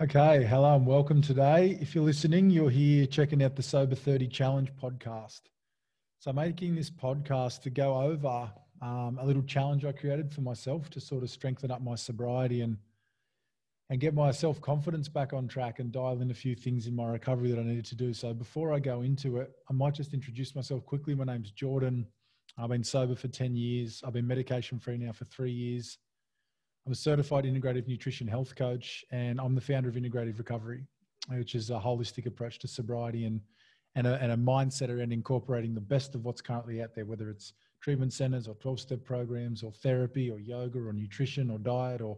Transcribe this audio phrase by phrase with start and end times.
[0.00, 1.76] Okay, hello and welcome today.
[1.80, 5.40] If you're listening, you're here checking out the Sober 30 Challenge podcast.
[6.20, 8.48] So, making this podcast to go over
[8.80, 12.60] um, a little challenge I created for myself to sort of strengthen up my sobriety
[12.60, 12.76] and
[13.90, 16.94] and get my self confidence back on track and dial in a few things in
[16.94, 18.14] my recovery that I needed to do.
[18.14, 21.16] So, before I go into it, I might just introduce myself quickly.
[21.16, 22.06] My name's Jordan.
[22.56, 24.00] I've been sober for 10 years.
[24.06, 25.98] I've been medication free now for three years.
[26.88, 30.86] I'm a certified integrative nutrition health coach, and I'm the founder of Integrative Recovery,
[31.28, 33.42] which is a holistic approach to sobriety and
[33.94, 37.28] and a, and a mindset around incorporating the best of what's currently out there, whether
[37.28, 42.00] it's treatment centers or 12 step programs or therapy or yoga or nutrition or diet
[42.00, 42.16] or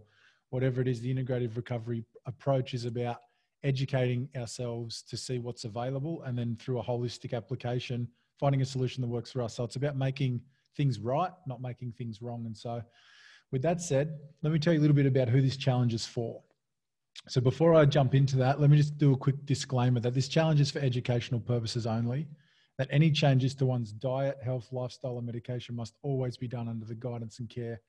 [0.50, 1.00] whatever it is.
[1.00, 3.22] The integrative recovery approach is about
[3.64, 8.06] educating ourselves to see what's available and then through a holistic application,
[8.38, 9.56] finding a solution that works for us.
[9.56, 10.40] So it's about making
[10.76, 12.46] things right, not making things wrong.
[12.46, 12.80] And so
[13.52, 16.06] with that said, let me tell you a little bit about who this challenge is
[16.06, 16.42] for.
[17.28, 20.28] So before I jump into that, let me just do a quick disclaimer that this
[20.28, 22.28] challenge is for educational purposes only,
[22.78, 26.86] that any changes to one's diet, health, lifestyle, or medication must always be done under
[26.86, 27.80] the guidance and care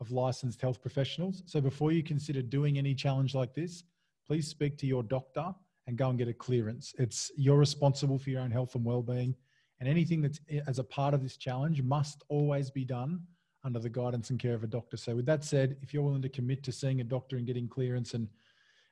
[0.00, 1.42] of licensed health professionals.
[1.46, 3.84] So before you consider doing any challenge like this,
[4.26, 5.54] please speak to your doctor
[5.86, 6.92] and go and get a clearance.
[6.98, 9.34] It's you're responsible for your own health and well-being,
[9.80, 13.20] and anything that's as a part of this challenge must always be done
[13.64, 14.96] under the guidance and care of a doctor.
[14.96, 17.68] So, with that said, if you're willing to commit to seeing a doctor and getting
[17.68, 18.28] clearance and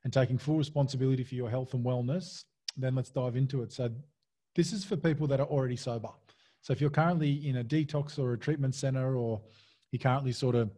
[0.05, 2.45] and taking full responsibility for your health and wellness,
[2.77, 3.73] then let's dive into it.
[3.73, 3.91] So,
[4.55, 6.09] this is for people that are already sober.
[6.62, 9.43] So, if you're currently in a detox or a treatment center, or
[9.91, 10.70] you're currently sort of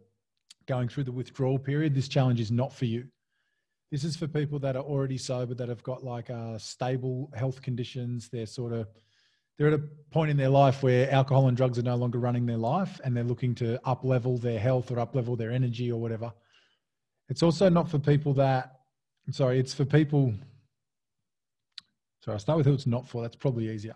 [0.67, 3.05] going through the withdrawal period, this challenge is not for you.
[3.91, 7.61] This is for people that are already sober, that have got like uh, stable health
[7.61, 8.29] conditions.
[8.29, 8.87] They're sort of
[9.57, 12.45] they're at a point in their life where alcohol and drugs are no longer running
[12.45, 15.91] their life and they're looking to up level their health or up level their energy
[15.91, 16.31] or whatever.
[17.29, 18.79] It's also not for people that,
[19.25, 20.33] I'm sorry, it's for people.
[22.23, 23.21] Sorry, I'll start with who it's not for.
[23.21, 23.95] That's probably easier.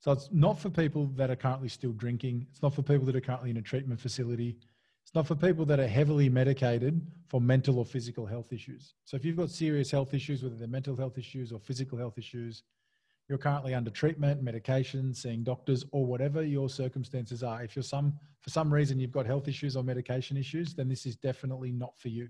[0.00, 2.46] So it's not for people that are currently still drinking.
[2.50, 4.56] It's not for people that are currently in a treatment facility.
[5.04, 8.94] It's not for people that are heavily medicated for mental or physical health issues.
[9.04, 12.16] So if you've got serious health issues, whether they're mental health issues or physical health
[12.16, 12.62] issues,
[13.30, 17.62] you're currently under treatment, medication, seeing doctors, or whatever your circumstances are.
[17.62, 21.06] If you're some for some reason you've got health issues or medication issues, then this
[21.06, 22.28] is definitely not for you.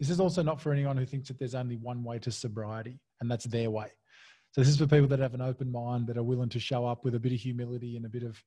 [0.00, 2.98] This is also not for anyone who thinks that there's only one way to sobriety,
[3.20, 3.86] and that's their way.
[4.50, 6.84] So this is for people that have an open mind, that are willing to show
[6.84, 8.42] up with a bit of humility and a bit of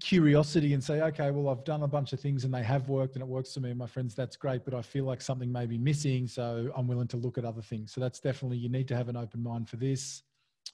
[0.00, 3.14] curiosity and say, okay, well, I've done a bunch of things and they have worked
[3.14, 5.50] and it works for me and my friends, that's great, but I feel like something
[5.50, 6.26] may be missing.
[6.26, 7.92] So I'm willing to look at other things.
[7.92, 10.22] So that's definitely, you need to have an open mind for this.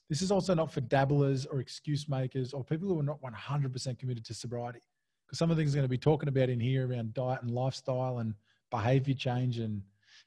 [0.08, 3.98] This is also not for dabblers or excuse makers or people who are not 100%
[3.98, 4.80] committed to sobriety.
[5.26, 7.42] Because some of the things we're going to be talking about in here around diet
[7.42, 8.34] and lifestyle and
[8.70, 9.82] behavior change and,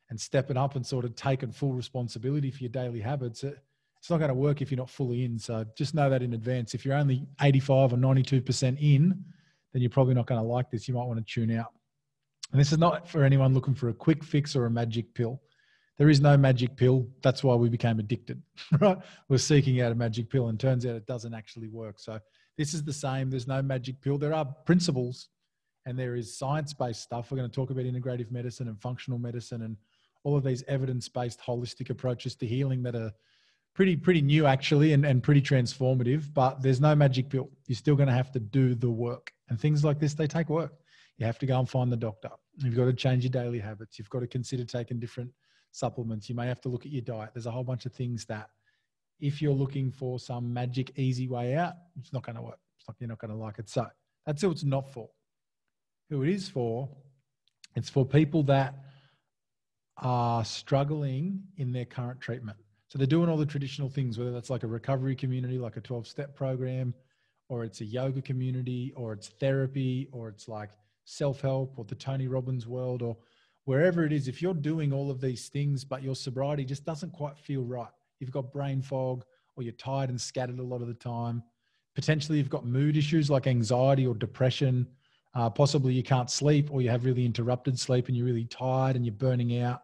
[0.10, 3.44] and stepping up and sort of taking full responsibility for your daily habits.
[3.44, 3.58] It,
[4.02, 5.38] it's not going to work if you're not fully in.
[5.38, 6.74] So just know that in advance.
[6.74, 9.24] If you're only 85 or 92% in,
[9.72, 10.88] then you're probably not going to like this.
[10.88, 11.72] You might want to tune out.
[12.52, 15.40] And this is not for anyone looking for a quick fix or a magic pill.
[16.00, 17.08] There is no magic pill.
[17.22, 18.42] That's why we became addicted,
[18.80, 18.98] right?
[19.30, 22.00] We're seeking out a magic pill, and turns out it doesn't actually work.
[22.00, 22.20] So
[22.58, 23.30] this is the same.
[23.30, 24.18] There's no magic pill.
[24.18, 25.30] There are principles,
[25.86, 27.30] and there is science-based stuff.
[27.30, 29.78] We're going to talk about integrative medicine and functional medicine and
[30.24, 33.12] all of these evidence-based holistic approaches to healing that are
[33.74, 37.50] pretty pretty new actually and, and pretty transformative but there's no magic pill.
[37.68, 39.32] You're still going to have to do the work.
[39.50, 40.74] And things like this they take work.
[41.18, 42.30] You have to go and find the doctor.
[42.58, 44.00] You've got to change your daily habits.
[44.00, 45.32] You've got to consider taking different
[45.72, 46.30] supplements.
[46.30, 47.32] You may have to look at your diet.
[47.34, 48.50] There's a whole bunch of things that
[49.20, 52.58] if you're looking for some magic easy way out it's not going to work
[52.88, 53.70] not, you're not going to like it.
[53.70, 53.88] So
[54.26, 55.10] that's who it's not for.
[56.10, 56.90] Who it is for
[57.76, 58.76] it's for people that
[59.98, 62.58] are struggling in their current treatment
[62.92, 65.80] so they're doing all the traditional things, whether that's like a recovery community, like a
[65.80, 66.94] 12 step program,
[67.48, 70.72] or it's a yoga community, or it's therapy, or it's like
[71.06, 73.16] self help, or the Tony Robbins world, or
[73.64, 74.28] wherever it is.
[74.28, 77.88] If you're doing all of these things, but your sobriety just doesn't quite feel right,
[78.20, 79.24] you've got brain fog,
[79.56, 81.42] or you're tired and scattered a lot of the time,
[81.96, 84.86] potentially you've got mood issues like anxiety or depression.
[85.34, 88.98] Uh, possibly you can't sleep, or you have really interrupted sleep and you're really tired
[88.98, 89.84] and you're burning out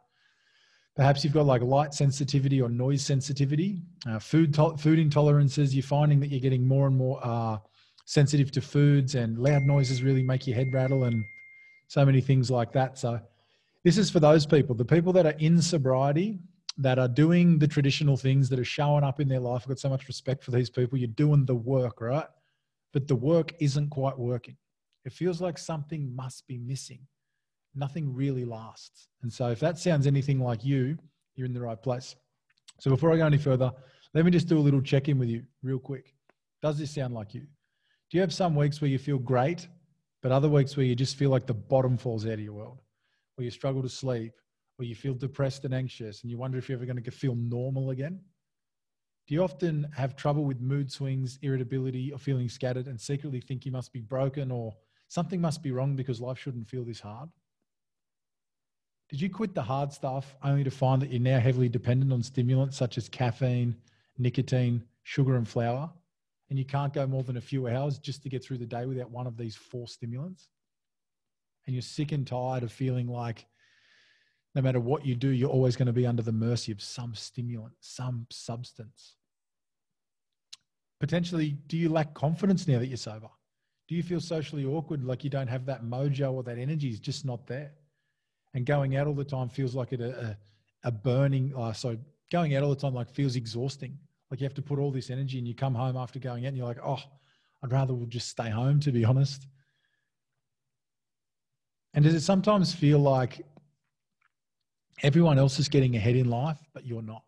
[0.97, 5.71] Perhaps you've got like light sensitivity or noise sensitivity, uh, food to- food intolerances.
[5.71, 7.59] You're finding that you're getting more and more uh,
[8.05, 11.23] sensitive to foods, and loud noises really make your head rattle, and
[11.87, 12.97] so many things like that.
[12.97, 13.19] So,
[13.83, 16.39] this is for those people, the people that are in sobriety,
[16.79, 19.61] that are doing the traditional things, that are showing up in their life.
[19.61, 20.97] I've got so much respect for these people.
[20.97, 22.27] You're doing the work, right?
[22.91, 24.57] But the work isn't quite working.
[25.05, 27.01] It feels like something must be missing
[27.77, 29.07] nothing really lasts.
[29.21, 30.97] And so if that sounds anything like you,
[31.35, 32.15] you're in the right place.
[32.79, 33.71] So before I go any further,
[34.13, 36.13] let me just do a little check in with you real quick.
[36.61, 37.41] Does this sound like you?
[37.41, 39.67] Do you have some weeks where you feel great,
[40.21, 42.79] but other weeks where you just feel like the bottom falls out of your world,
[43.35, 44.33] where you struggle to sleep,
[44.79, 47.35] or you feel depressed and anxious, and you wonder if you're ever going to feel
[47.35, 48.19] normal again?
[49.27, 53.65] Do you often have trouble with mood swings, irritability, or feeling scattered and secretly think
[53.65, 54.73] you must be broken or
[55.09, 57.29] something must be wrong because life shouldn't feel this hard?
[59.09, 62.21] Did you quit the hard stuff only to find that you're now heavily dependent on
[62.23, 63.75] stimulants such as caffeine,
[64.17, 65.89] nicotine, sugar, and flour?
[66.49, 68.85] And you can't go more than a few hours just to get through the day
[68.85, 70.49] without one of these four stimulants?
[71.65, 73.45] And you're sick and tired of feeling like
[74.55, 77.13] no matter what you do, you're always going to be under the mercy of some
[77.13, 79.15] stimulant, some substance.
[80.99, 83.29] Potentially, do you lack confidence now that you're sober?
[83.87, 86.99] Do you feel socially awkward, like you don't have that mojo or that energy is
[86.99, 87.71] just not there?
[88.53, 90.37] And going out all the time feels like a,
[90.83, 91.53] a, a burning.
[91.55, 91.97] Uh, so
[92.31, 93.97] going out all the time like feels exhausting.
[94.29, 96.49] Like you have to put all this energy, and you come home after going out,
[96.49, 96.99] and you're like, oh,
[97.63, 99.47] I'd rather we'll just stay home, to be honest.
[101.93, 103.45] And does it sometimes feel like
[105.01, 107.23] everyone else is getting ahead in life, but you're not?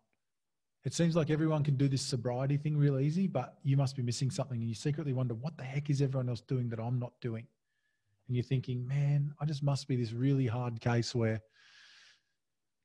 [0.84, 4.02] It seems like everyone can do this sobriety thing real easy, but you must be
[4.02, 4.60] missing something.
[4.60, 7.46] And you secretly wonder, what the heck is everyone else doing that I'm not doing?
[8.30, 11.40] And you're thinking, man, I just must be this really hard case where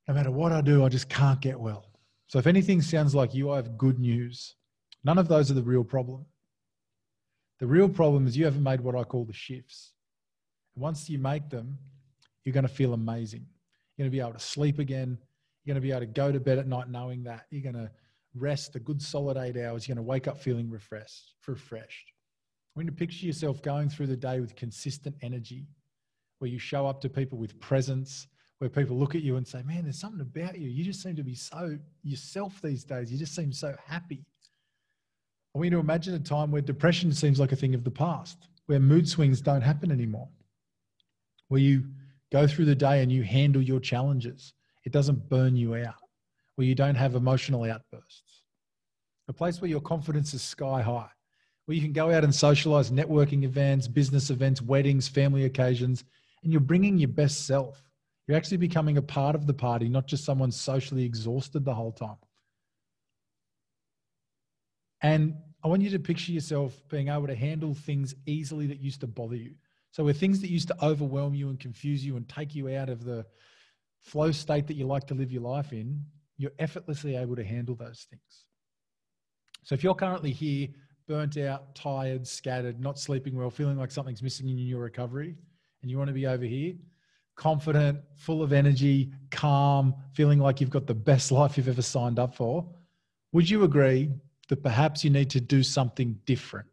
[0.08, 1.86] no matter what I do, I just can't get well.
[2.26, 4.56] So if anything sounds like you, I have good news.
[5.04, 6.26] None of those are the real problem.
[7.60, 9.94] The real problem is you haven't made what I call the shifts.
[10.76, 11.78] Once you make them,
[12.44, 13.46] you're going to feel amazing.
[13.96, 15.16] You're going to be able to sleep again.
[15.64, 17.46] You're going to be able to go to bed at night knowing that.
[17.52, 17.92] You're going to
[18.34, 19.88] rest a good solid eight hours.
[19.88, 21.36] You're going to wake up feeling refreshed.
[21.48, 22.15] refreshed.
[22.76, 25.66] When you picture yourself going through the day with consistent energy,
[26.40, 28.28] where you show up to people with presence,
[28.60, 30.70] where people look at you and say, Man, there's something about you.
[30.70, 33.12] You just seem to be so yourself these days.
[33.12, 34.26] You just seem so happy.
[35.54, 37.92] I want you to imagine a time where depression seems like a thing of the
[37.92, 40.28] past, where mood swings don't happen anymore,
[41.48, 41.86] where you
[42.30, 44.54] go through the day and you handle your challenges.
[44.84, 45.96] It doesn't burn you out,
[46.56, 48.42] where you don't have emotional outbursts.
[49.30, 51.10] A place where your confidence is sky high,
[51.66, 56.04] where you can go out and socialize networking events, business events, weddings, family occasions,
[56.44, 57.82] and you're bringing your best self.
[58.28, 61.92] You're actually becoming a part of the party, not just someone socially exhausted the whole
[61.92, 62.18] time.
[65.02, 69.02] And I want you to picture yourself being able to handle things easily that used
[69.02, 69.56] to bother you.
[69.92, 72.90] So, where things that used to overwhelm you and confuse you and take you out
[72.90, 73.26] of the
[74.02, 76.04] flow state that you like to live your life in,
[76.38, 78.46] you're effortlessly able to handle those things.
[79.64, 80.68] So, if you're currently here
[81.08, 85.36] burnt out, tired, scattered, not sleeping well, feeling like something's missing in your recovery,
[85.82, 86.74] and you want to be over here,
[87.36, 92.20] confident, full of energy, calm, feeling like you've got the best life you've ever signed
[92.20, 92.68] up for,
[93.34, 94.10] would you agree
[94.48, 96.68] that perhaps you need to do something different?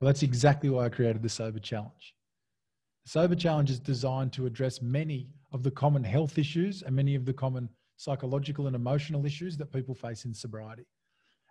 [0.00, 2.14] Well, that's exactly why I created the Sober Challenge.
[3.04, 7.14] The Sober Challenge is designed to address many of the common health issues and many
[7.14, 10.84] of the common psychological and emotional issues that people face in sobriety.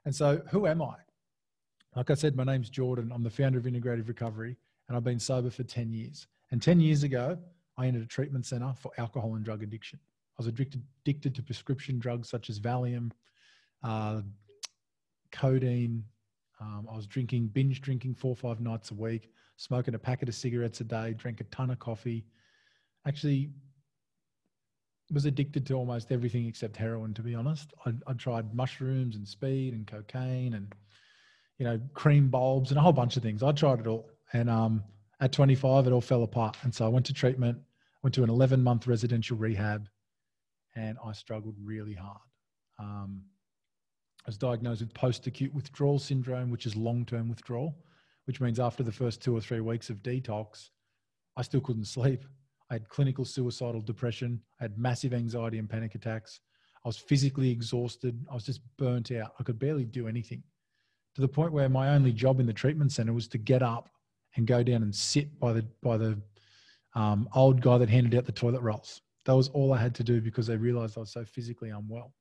[0.06, 0.96] And so, who am I?
[1.96, 3.12] Like I said, my name's Jordan.
[3.14, 4.58] I'm the founder of Integrative Recovery,
[4.88, 6.28] and I've been sober for 10 years.
[6.52, 7.38] And 10 years ago,
[7.78, 10.00] I entered a treatment center for alcohol and drug addiction.
[10.38, 13.12] I was addicted, addicted to prescription drugs such as Valium,
[13.84, 14.22] uh,
[15.32, 16.04] codeine.
[16.60, 20.30] Um, I was drinking, binge drinking four or five nights a week, smoking a packet
[20.30, 22.26] of cigarettes a day, drank a ton of coffee.
[23.06, 23.50] Actually,
[25.14, 27.74] was addicted to almost everything except heroin, to be honest.
[27.86, 30.74] I, I tried mushrooms and speed and cocaine and,
[31.58, 33.44] you know, cream bulbs and a whole bunch of things.
[33.44, 34.10] I tried it all.
[34.34, 34.84] And um,
[35.20, 36.58] at 25, it all fell apart.
[36.64, 37.58] And so I went to treatment,
[38.02, 39.88] went to an 11 month residential rehab,
[40.76, 42.22] and I struggled really hard.
[42.80, 43.22] Um,
[44.26, 47.76] I was diagnosed with post acute withdrawal syndrome, which is long term withdrawal,
[48.26, 50.70] which means after the first two or three weeks of detox,
[51.38, 52.24] I still couldn't sleep.
[52.70, 54.42] I had clinical suicidal depression.
[54.60, 56.40] I had massive anxiety and panic attacks.
[56.84, 58.26] I was physically exhausted.
[58.30, 59.34] I was just burnt out.
[59.40, 60.44] I could barely do anything
[61.16, 63.90] to the point where my only job in the treatment center was to get up
[64.36, 66.18] and go down and sit by the, by the
[66.96, 69.02] um, old guy that handed out the toilet rolls.
[69.26, 72.14] That was all I had to do because they realized I was so physically unwell.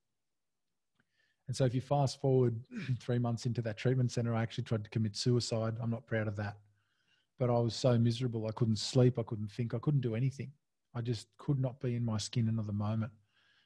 [1.49, 2.55] And so if you fast forward
[3.01, 5.75] three months into that treatment center, I actually tried to commit suicide.
[5.81, 6.57] I'm not proud of that
[7.43, 8.47] but I was so miserable.
[8.47, 9.19] I couldn't sleep.
[9.19, 9.75] I couldn't think.
[9.75, 10.53] I couldn't do anything.
[10.95, 13.11] I just could not be in my skin another moment.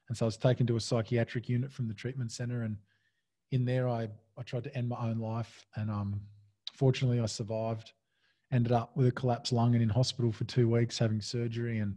[0.09, 2.63] And so I was taken to a psychiatric unit from the treatment center.
[2.63, 2.79] And
[3.51, 5.67] in there, I, I tried to end my own life.
[5.75, 6.23] And um,
[6.73, 7.93] fortunately, I survived.
[8.51, 11.95] ended up with a collapsed lung and in hospital for two weeks having surgery and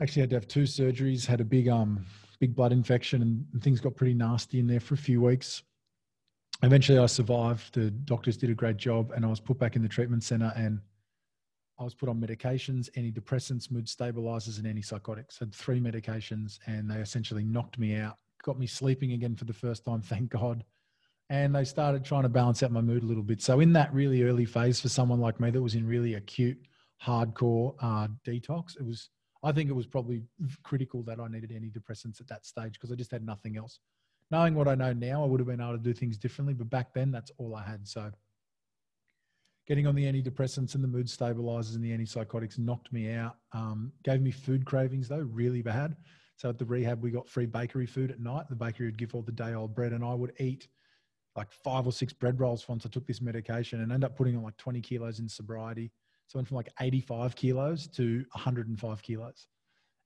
[0.00, 2.06] actually had to have two surgeries had a big um
[2.38, 5.64] big blood infection and, and things got pretty nasty in there for a few weeks
[6.62, 9.82] eventually i survived the doctors did a great job and i was put back in
[9.82, 10.80] the treatment center and
[11.78, 16.96] i was put on medications antidepressants mood stabilizers and antipsychotics had three medications and they
[16.96, 20.64] essentially knocked me out got me sleeping again for the first time thank god
[21.30, 23.42] and they started trying to balance out my mood a little bit.
[23.42, 26.58] So in that really early phase for someone like me that was in really acute,
[27.04, 29.10] hardcore uh, detox, it was
[29.44, 30.24] I think it was probably
[30.64, 33.78] critical that I needed antidepressants at that stage because I just had nothing else.
[34.30, 36.68] Knowing what I know now, I would have been able to do things differently, but
[36.68, 37.86] back then that's all I had.
[37.86, 38.10] So
[39.66, 43.36] getting on the antidepressants and the mood stabilizers and the antipsychotics knocked me out.
[43.52, 45.96] Um, gave me food cravings though, really bad.
[46.36, 48.48] So at the rehab, we got free bakery food at night.
[48.48, 50.68] The bakery would give all the day old bread, and I would eat
[51.36, 54.36] like five or six bread rolls once I took this medication and end up putting
[54.36, 55.90] on like 20 kilos in sobriety.
[56.26, 59.48] So I went from like 85 kilos to 105 kilos.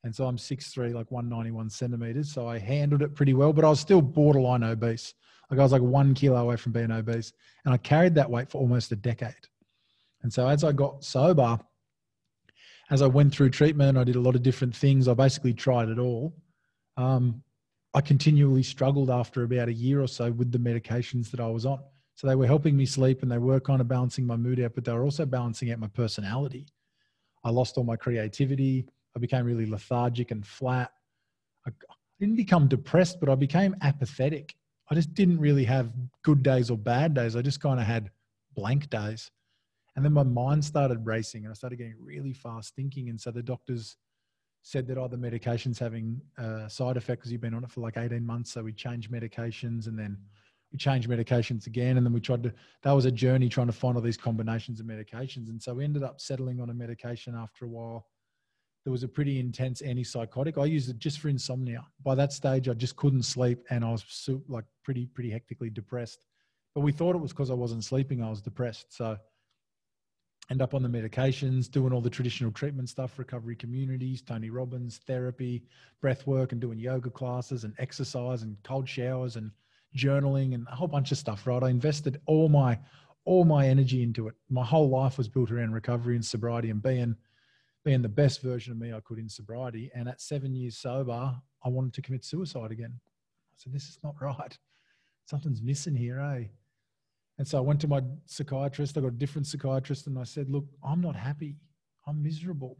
[0.04, 2.32] And so I'm 6'3, like 191 centimeters.
[2.32, 5.14] So I handled it pretty well, but I was still borderline obese.
[5.50, 7.32] Like I was like one kilo away from being obese.
[7.64, 9.34] And I carried that weight for almost a decade.
[10.22, 11.58] And so as I got sober,
[12.90, 15.08] as I went through treatment, I did a lot of different things.
[15.08, 16.34] I basically tried it all.
[16.96, 17.42] Um,
[17.94, 21.66] I continually struggled after about a year or so with the medications that I was
[21.66, 21.80] on.
[22.14, 24.74] So they were helping me sleep and they were kind of balancing my mood out,
[24.74, 26.66] but they were also balancing out my personality.
[27.44, 28.86] I lost all my creativity.
[29.16, 30.90] I became really lethargic and flat.
[31.66, 31.70] I
[32.18, 34.54] didn't become depressed, but I became apathetic.
[34.90, 35.92] I just didn't really have
[36.22, 37.36] good days or bad days.
[37.36, 38.10] I just kind of had
[38.54, 39.30] blank days.
[39.96, 43.08] And then my mind started racing and I started getting really fast thinking.
[43.08, 43.96] And so the doctors
[44.62, 47.80] said that, oh, the medication's having a side effect because you've been on it for
[47.80, 48.52] like 18 months.
[48.52, 50.16] So we changed medications and then
[50.72, 51.96] we changed medications again.
[51.96, 54.80] And then we tried to, that was a journey trying to find all these combinations
[54.80, 55.48] of medications.
[55.48, 58.06] And so we ended up settling on a medication after a while.
[58.84, 60.60] There was a pretty intense antipsychotic.
[60.60, 61.84] I used it just for insomnia.
[62.02, 66.26] By that stage, I just couldn't sleep and I was like pretty, pretty hectically depressed.
[66.74, 68.96] But we thought it was because I wasn't sleeping, I was depressed.
[68.96, 69.16] So
[70.50, 75.00] end up on the medications, doing all the traditional treatment stuff, recovery communities, Tony Robbins,
[75.06, 75.62] therapy,
[76.00, 79.50] breath work, and doing yoga classes and exercise and cold showers and
[79.96, 81.62] journaling and a whole bunch of stuff, right?
[81.62, 82.78] I invested all my
[83.24, 84.34] all my energy into it.
[84.50, 87.14] My whole life was built around recovery and sobriety and being
[87.84, 89.90] being the best version of me I could in sobriety.
[89.94, 91.34] And at seven years sober,
[91.64, 92.92] I wanted to commit suicide again.
[92.94, 94.56] I said, this is not right.
[95.26, 96.44] Something's missing here, eh?
[97.38, 98.96] And so I went to my psychiatrist.
[98.96, 101.56] I got a different psychiatrist, and I said, "Look, I'm not happy.
[102.06, 102.76] I'm miserable."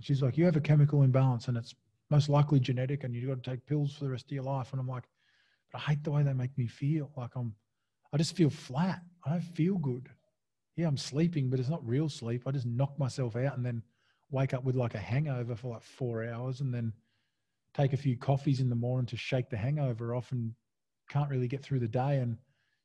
[0.00, 1.74] She's like, "You have a chemical imbalance, and it's
[2.10, 4.72] most likely genetic, and you've got to take pills for the rest of your life."
[4.72, 5.04] And I'm like,
[5.70, 7.12] "But I hate the way they make me feel.
[7.16, 7.54] Like I'm,
[8.12, 9.02] I just feel flat.
[9.24, 10.08] I don't feel good.
[10.76, 12.42] Yeah, I'm sleeping, but it's not real sleep.
[12.46, 13.82] I just knock myself out and then
[14.30, 16.92] wake up with like a hangover for like four hours, and then
[17.74, 20.52] take a few coffees in the morning to shake the hangover off, and
[21.08, 22.36] can't really get through the day and."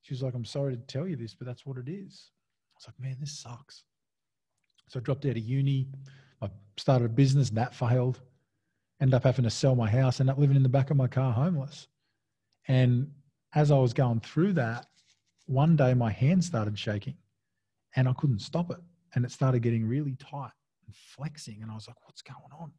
[0.03, 2.31] She was like, I'm sorry to tell you this, but that's what it is.
[2.73, 3.83] I was like, man, this sucks.
[4.87, 5.89] So I dropped out of uni.
[6.41, 8.19] I started a business, and that failed.
[8.99, 11.07] Ended up having to sell my house, ended up living in the back of my
[11.07, 11.87] car homeless.
[12.67, 13.11] And
[13.53, 14.87] as I was going through that,
[15.45, 17.17] one day my hand started shaking
[17.95, 18.79] and I couldn't stop it.
[19.13, 20.51] And it started getting really tight
[20.91, 21.61] and flexing.
[21.61, 22.71] And I was like, what's going on?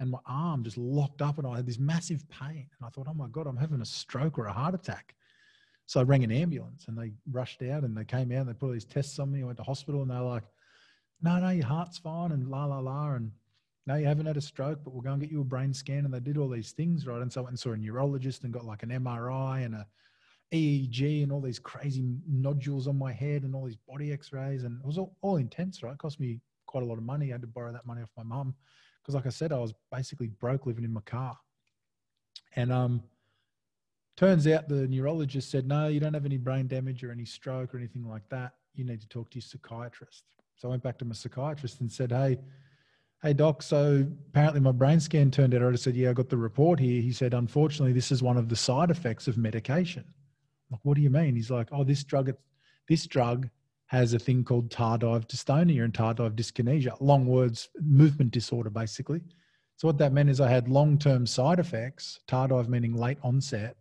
[0.00, 2.68] And my arm just locked up and I had this massive pain.
[2.78, 5.14] And I thought, oh my God, I'm having a stroke or a heart attack.
[5.86, 8.52] So I rang an ambulance and they rushed out and they came out and they
[8.52, 9.42] put all these tests on me.
[9.42, 10.44] I went to hospital and they're like,
[11.22, 13.12] no, no, your heart's fine and la, la, la.
[13.12, 13.32] And
[13.86, 16.04] no, you haven't had a stroke, but we'll go and get you a brain scan.
[16.04, 17.22] And they did all these things, right?
[17.22, 19.86] And so I went and saw a neurologist and got like an MRI and a
[20.52, 24.64] EEG and all these crazy nodules on my head and all these body x-rays.
[24.64, 25.92] And it was all, all intense, right?
[25.92, 27.30] It cost me quite a lot of money.
[27.30, 28.54] I had to borrow that money off my mum
[29.02, 31.36] because like I said, I was basically broke living in my car.
[32.54, 33.02] And, um,
[34.18, 37.72] Turns out the neurologist said, no, you don't have any brain damage or any stroke
[37.72, 38.54] or anything like that.
[38.74, 40.24] You need to talk to your psychiatrist.
[40.56, 42.36] So I went back to my psychiatrist and said, hey,
[43.22, 45.62] hey doc, so apparently my brain scan turned out.
[45.72, 47.00] I said, yeah, I got the report here.
[47.00, 50.02] He said, unfortunately, this is one of the side effects of medication.
[50.04, 51.36] I'm like, what do you mean?
[51.36, 52.34] He's like, oh, this drug,
[52.88, 53.48] this drug
[53.88, 56.96] has a thing called tardive dystonia and tardive dyskinesia.
[57.00, 59.20] Long words, movement disorder, basically.
[59.76, 63.76] So what that meant is I had long-term side effects, tardive meaning late onset,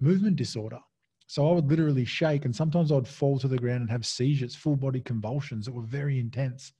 [0.00, 0.80] movement disorder.
[1.26, 4.56] So I would literally shake and sometimes I'd fall to the ground and have seizures,
[4.56, 6.72] full body convulsions that were very intense.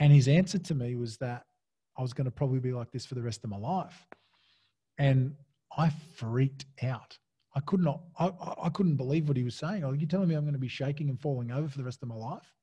[0.00, 1.44] And his answer to me was that
[1.98, 4.06] I was going to probably be like this for the rest of my life.
[4.98, 5.34] And
[5.76, 7.18] I freaked out.
[7.54, 8.30] I could not, I,
[8.62, 9.82] I couldn't believe what he was saying.
[9.82, 12.02] Like, you're telling me I'm going to be shaking and falling over for the rest
[12.02, 12.54] of my life?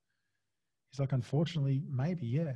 [0.91, 2.43] He's like, unfortunately, maybe, yeah.
[2.43, 2.55] I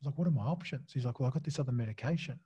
[0.00, 0.92] was like, what are my options?
[0.92, 2.38] He's like, well, I got this other medication.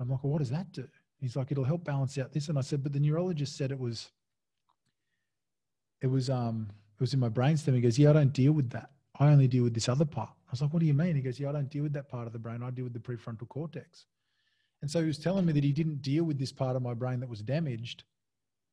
[0.00, 0.88] I'm like, well, what does that do?
[1.20, 2.48] He's like, it'll help balance out this.
[2.48, 4.10] And I said, but the neurologist said it was,
[6.00, 7.74] it was, um, it was in my brainstem.
[7.74, 8.90] He goes, yeah, I don't deal with that.
[9.18, 10.30] I only deal with this other part.
[10.30, 11.16] I was like, what do you mean?
[11.16, 12.62] He goes, yeah, I don't deal with that part of the brain.
[12.62, 14.06] I deal with the prefrontal cortex.
[14.82, 16.94] And so he was telling me that he didn't deal with this part of my
[16.94, 18.04] brain that was damaged,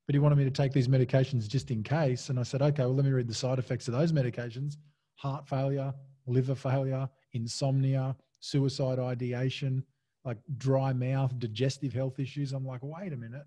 [0.06, 2.30] but he wanted me to take these medications just in case.
[2.30, 4.78] And I said, okay, well, let me read the side effects of those medications
[5.18, 5.94] heart failure,
[6.28, 9.82] liver failure, insomnia, suicide ideation,
[10.26, 12.52] like dry mouth, digestive health issues.
[12.52, 13.46] I'm like, wait a minute.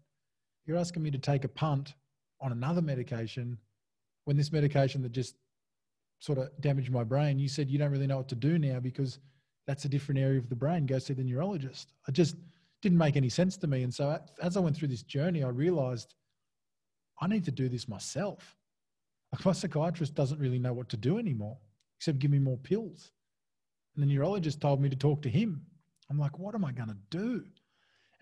[0.65, 1.95] You're asking me to take a punt
[2.41, 3.59] on another medication
[4.25, 5.37] when this medication that just
[6.21, 8.81] sort of damaged my brain, you said you don't really know what to do now
[8.81, 9.19] because
[9.69, 10.87] that's a different area of the brain.
[10.87, 11.93] Go see the neurologist.
[12.09, 12.37] It just
[12.81, 13.83] didn't make any sense to me.
[13.83, 16.15] And so as I went through this journey, I realized
[17.21, 18.57] I need to do this myself.
[19.45, 21.59] My psychiatrist doesn't really know what to do anymore,
[21.99, 23.13] except give me more pills.
[23.95, 25.61] And the neurologist told me to talk to him.
[26.09, 27.45] I'm like, what am I going to do?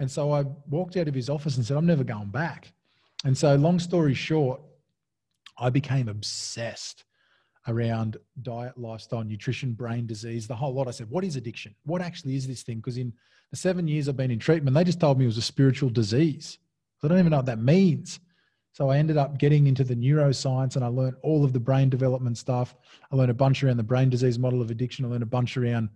[0.00, 2.72] And so I walked out of his office and said, I'm never going back.
[3.24, 4.60] And so, long story short,
[5.58, 7.04] I became obsessed
[7.68, 10.88] around diet, lifestyle, nutrition, brain disease, the whole lot.
[10.88, 11.74] I said, What is addiction?
[11.84, 12.78] What actually is this thing?
[12.78, 13.12] Because in
[13.50, 15.90] the seven years I've been in treatment, they just told me it was a spiritual
[15.90, 16.58] disease.
[17.02, 18.20] I don't even know what that means.
[18.72, 21.88] So I ended up getting into the neuroscience and I learned all of the brain
[21.88, 22.74] development stuff.
[23.10, 25.04] I learned a bunch around the brain disease model of addiction.
[25.04, 25.88] I learned a bunch around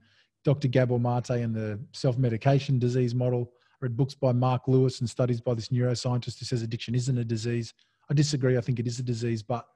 [0.45, 0.69] Dr.
[0.69, 3.53] Gabor Mate and the self medication disease model.
[3.75, 7.19] I read books by Marc Lewis and studies by this neuroscientist who says addiction isn't
[7.19, 7.75] a disease.
[8.11, 8.57] I disagree.
[8.57, 9.43] I think it is a disease.
[9.43, 9.67] But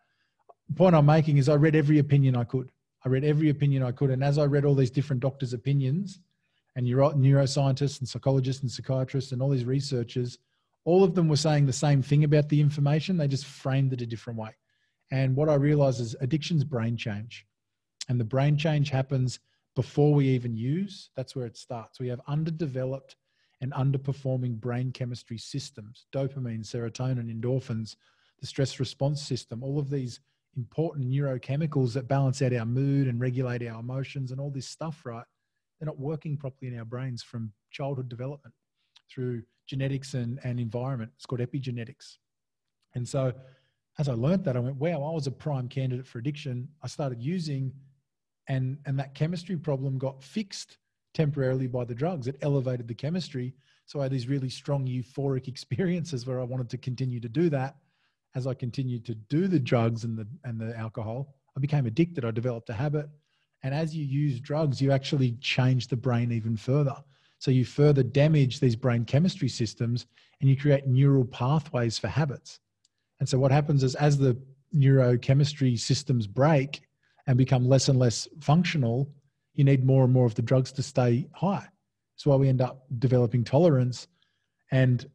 [0.68, 2.70] the point I'm making is I read every opinion I could.
[3.04, 4.10] I read every opinion I could.
[4.10, 6.20] And as I read all these different doctors' opinions
[6.74, 10.38] and neuro- neuroscientists and psychologists and psychiatrists and all these researchers,
[10.84, 13.16] all of them were saying the same thing about the information.
[13.16, 14.50] They just framed it a different way.
[15.10, 17.46] And what I realized is addiction's brain change.
[18.08, 19.40] And the brain change happens
[19.74, 21.10] before we even use.
[21.16, 22.00] That's where it starts.
[22.00, 23.16] We have underdeveloped
[23.60, 27.96] and underperforming brain chemistry systems dopamine, serotonin, endorphins,
[28.40, 30.20] the stress response system, all of these
[30.56, 35.02] important neurochemicals that balance out our mood and regulate our emotions and all this stuff,
[35.04, 35.24] right?
[35.78, 38.54] They're not working properly in our brains from childhood development
[39.10, 41.12] through genetics and, and environment.
[41.16, 42.16] It's called epigenetics.
[42.94, 43.32] And so
[43.98, 46.68] as I learned that, I went, wow, I was a prime candidate for addiction.
[46.82, 47.72] I started using
[48.48, 50.78] and and that chemistry problem got fixed
[51.14, 52.26] temporarily by the drugs.
[52.26, 53.54] It elevated the chemistry.
[53.86, 57.48] So I had these really strong euphoric experiences where I wanted to continue to do
[57.50, 57.76] that.
[58.34, 62.24] As I continued to do the drugs and the and the alcohol, I became addicted.
[62.24, 63.08] I developed a habit.
[63.62, 66.96] And as you use drugs, you actually change the brain even further.
[67.38, 70.06] So you further damage these brain chemistry systems
[70.40, 72.60] and you create neural pathways for habits.
[73.20, 74.36] And so what happens is as the
[74.74, 76.82] neurochemistry systems break
[77.26, 79.10] and become less and less functional,
[79.54, 81.66] you need more and more of the drugs to stay high.
[82.14, 84.08] That's why we end up developing tolerance.
[84.70, 85.08] And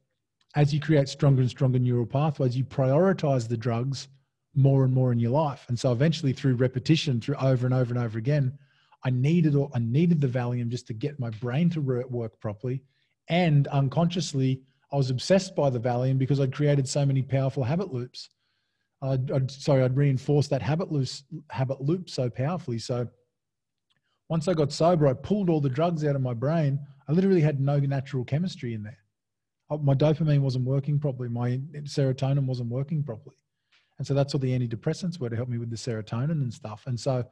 [0.56, 4.08] as you create stronger and stronger neural pathways, you prioritize the drugs
[4.56, 5.66] more and more in your life.
[5.70, 8.58] And so eventually through repetition, through over and over and over again,
[9.04, 12.84] I needed or I needed the Valium just to get my brain to work properly.
[13.30, 17.94] And unconsciously, I was obsessed by the Valium because I'd created so many powerful habit
[17.94, 18.30] loops.
[19.02, 20.90] I'd, I'd, sorry, I'd reinforce that habit
[21.52, 22.80] habit loop so powerfully.
[22.80, 23.08] So
[24.30, 26.80] once I got sober, I pulled all the drugs out of my brain.
[27.08, 28.98] I literally had no natural chemistry in there.
[29.70, 31.30] My dopamine wasn't working properly.
[31.30, 33.36] My serotonin wasn't working properly.
[33.98, 36.84] And so that's all the antidepressants were to help me with the serotonin and stuff.
[36.88, 37.26] And so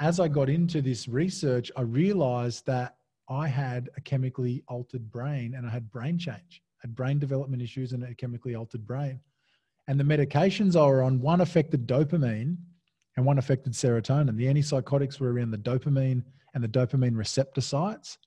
[0.00, 2.96] as I got into this research, I realized that
[3.28, 7.92] I had a chemically altered brain and I had brain change, had brain development issues
[7.92, 9.20] and a chemically altered brain.
[9.88, 12.56] And the medications I were on, one affected dopamine
[13.16, 14.36] and one affected serotonin.
[14.36, 16.22] The antipsychotics were around the dopamine
[16.54, 18.18] and the dopamine receptor sites.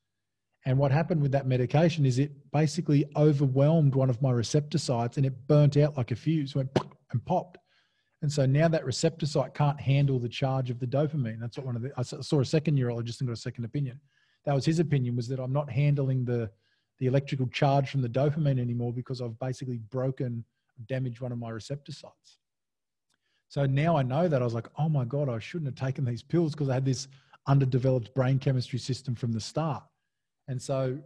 [0.65, 5.17] And what happened with that medication is it basically overwhelmed one of my receptor sites
[5.17, 6.69] and it burnt out like a fuse, went
[7.11, 7.57] and popped.
[8.21, 11.39] And so now that receptor site can't handle the charge of the dopamine.
[11.39, 13.99] That's what one of the, I saw a second neurologist and got a second opinion.
[14.45, 16.51] That was his opinion was that I'm not handling the,
[16.99, 20.43] the electrical charge from the dopamine anymore because I've basically broken,
[20.87, 22.39] damaged one of my receptor sites.
[23.47, 26.03] So now I know that I was like, oh my God, I shouldn't have taken
[26.03, 27.07] these pills because I had this
[27.47, 29.83] underdeveloped brain chemistry system from the start.
[30.49, 30.97] And so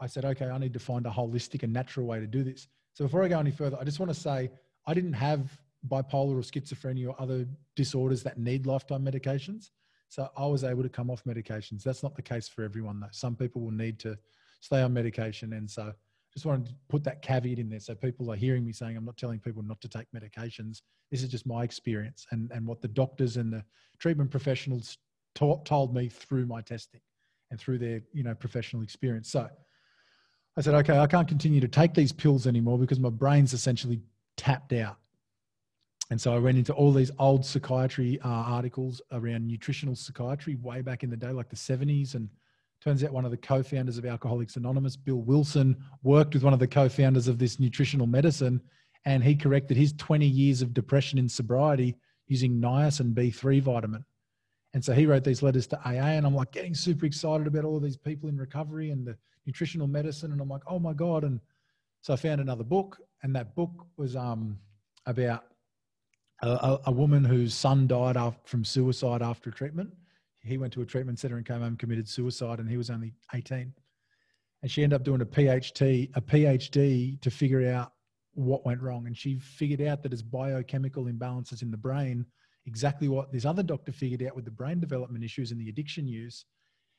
[0.00, 2.68] I said, okay, I need to find a holistic and natural way to do this.
[2.94, 4.50] So before I go any further, I just want to say
[4.86, 5.50] I didn't have
[5.86, 9.70] bipolar or schizophrenia or other disorders that need lifetime medications.
[10.08, 11.82] So I was able to come off medications.
[11.82, 13.08] That's not the case for everyone though.
[13.10, 14.16] Some people will need to
[14.60, 15.52] stay on medication.
[15.54, 15.92] And so
[16.32, 19.04] just wanted to put that caveat in there so people are hearing me saying I'm
[19.04, 20.82] not telling people not to take medications.
[21.10, 23.64] This is just my experience and, and what the doctors and the
[23.98, 24.98] treatment professionals
[25.34, 27.00] taught, told me through my testing
[27.50, 29.30] and through their you know professional experience.
[29.30, 29.48] So
[30.56, 34.00] I said, okay, I can't continue to take these pills anymore because my brain's essentially
[34.36, 34.96] tapped out.
[36.10, 40.80] And so I went into all these old psychiatry uh, articles around nutritional psychiatry way
[40.80, 42.14] back in the day, like the 70s.
[42.14, 42.28] And
[42.82, 46.54] turns out one of the co founders of Alcoholics Anonymous, Bill Wilson, worked with one
[46.54, 48.60] of the co founders of this nutritional medicine.
[49.04, 51.94] And he corrected his 20 years of depression in sobriety
[52.26, 54.04] using niacin B3 vitamin.
[54.74, 57.64] And so he wrote these letters to AA, and I'm like getting super excited about
[57.64, 60.32] all of these people in recovery and the nutritional medicine.
[60.32, 61.24] And I'm like, oh my God.
[61.24, 61.40] And
[62.02, 64.58] so I found another book, and that book was um,
[65.06, 65.44] about
[66.42, 69.90] a, a, woman whose son died from suicide after treatment.
[70.44, 73.12] He went to a treatment center and came home committed suicide, and he was only
[73.34, 73.72] 18.
[74.62, 77.92] And she ended up doing a PhD, a PhD to figure out
[78.34, 79.06] what went wrong.
[79.06, 82.24] And she figured out that it's biochemical imbalances in the brain,
[82.68, 86.06] exactly what this other doctor figured out with the brain development issues and the addiction
[86.06, 86.44] use,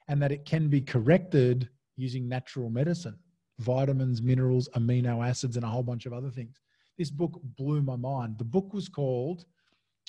[0.10, 3.18] and that it can be corrected using natural medicine,
[3.60, 6.60] vitamins, minerals, amino acids, and a whole bunch of other things
[7.00, 8.38] this book blew my mind.
[8.38, 9.46] The book was called,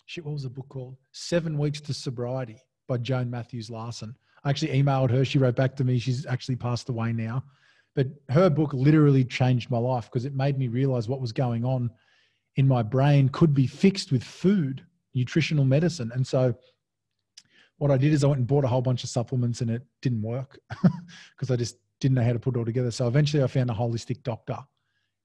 [0.07, 0.96] shit, what was the book called?
[1.12, 4.14] Seven Weeks to Sobriety by Joan Mathews Larson.
[4.42, 5.25] I actually emailed her.
[5.25, 6.01] She wrote back to me.
[6.01, 7.44] She's actually passed away now.
[7.94, 11.64] But her book literally changed my life because it made me realize what was going
[11.64, 11.90] on
[12.57, 16.11] in my brain could be fixed with food, nutritional medicine.
[16.14, 16.55] And so
[17.79, 19.83] what I did is I went and bought a whole bunch of supplements and it
[20.03, 20.59] didn't work
[21.37, 22.90] because I just didn't know how to put it all together.
[22.90, 24.59] So eventually I found a holistic doctor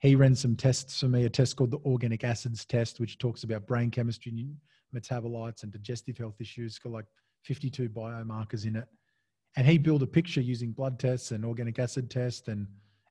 [0.06, 3.44] he ran some tests for me, a test called the organic acids test, which talks
[3.44, 4.32] about brain chemistry,
[4.94, 6.78] metabolites, and digestive health issues.
[6.78, 7.06] Got like
[7.44, 8.88] 52 biomarkers in it.
[9.58, 12.68] And he built a picture using blood tests and organic acid tests and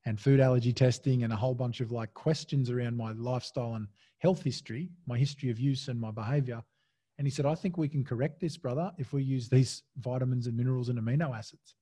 [0.07, 3.89] and food allergy testing and a whole bunch of like questions around my lifestyle and
[4.25, 6.63] health history, my history of use and my behavior.
[7.19, 10.47] And he said, I think we can correct this, brother, if we use these vitamins
[10.47, 11.75] and minerals and amino acids.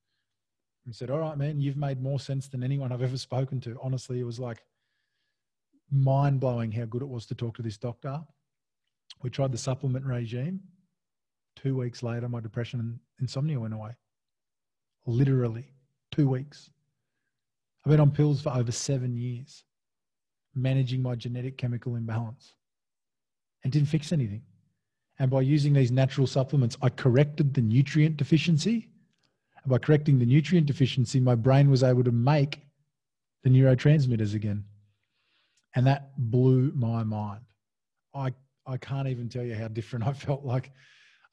[0.84, 3.78] He said, All right, man, you've made more sense than anyone I've ever spoken to.
[3.80, 4.58] Honestly, it was like
[5.92, 8.20] mind blowing how good it was to talk to this doctor.
[9.22, 10.60] We tried the supplement regime.
[11.54, 13.92] Two weeks later, my depression and insomnia went away.
[15.06, 15.72] Literally,
[16.10, 16.70] two weeks.
[17.84, 19.62] I've been on pills for over seven years,
[20.54, 22.54] managing my genetic chemical imbalance,
[23.64, 24.42] and didn't fix anything.
[25.18, 28.88] And by using these natural supplements, I corrected the nutrient deficiency.
[29.62, 32.60] And by correcting the nutrient deficiency, my brain was able to make
[33.44, 34.64] the neurotransmitters again
[35.74, 37.40] and that blew my mind.
[38.14, 38.32] I
[38.66, 40.44] I can't even tell you how different I felt.
[40.44, 40.72] Like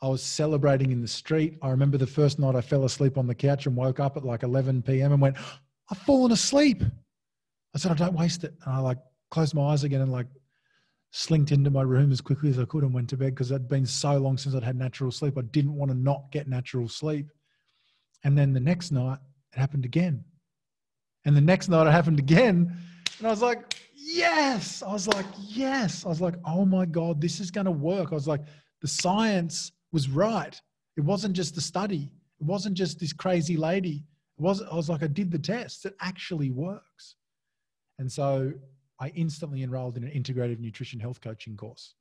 [0.02, 1.58] I was celebrating in the street.
[1.62, 4.24] I remember the first night I fell asleep on the couch and woke up at
[4.24, 5.12] like 11 p.m.
[5.12, 5.36] and went,
[5.92, 6.84] I've fallen asleep.
[7.76, 8.54] I said, I don't waste it.
[8.66, 8.98] And I like
[9.30, 10.28] closed my eyes again and like
[11.12, 13.68] slinked into my room as quickly as I could and went to bed because it'd
[13.68, 15.38] been so long since I'd had natural sleep.
[15.38, 17.28] I didn't want to not get natural sleep.
[18.24, 19.18] And then the next night
[19.54, 20.24] it happened again.
[21.26, 22.76] And the next night it happened again.
[23.18, 24.84] And I was like, yes.
[24.84, 26.06] I was like, yes.
[26.06, 28.12] I was like, oh my God, this is going to work.
[28.12, 28.42] I was like,
[28.82, 30.60] the science was right.
[30.96, 32.12] It wasn't just the study.
[32.39, 34.04] It wasn't just this crazy lady.
[34.38, 35.86] It was, I was like, I did the test.
[35.86, 37.15] It actually works.
[37.98, 38.54] And so
[39.00, 41.94] I instantly enrolled in an integrative nutrition health coaching course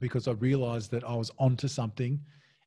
[0.00, 2.20] because I realized that I was onto something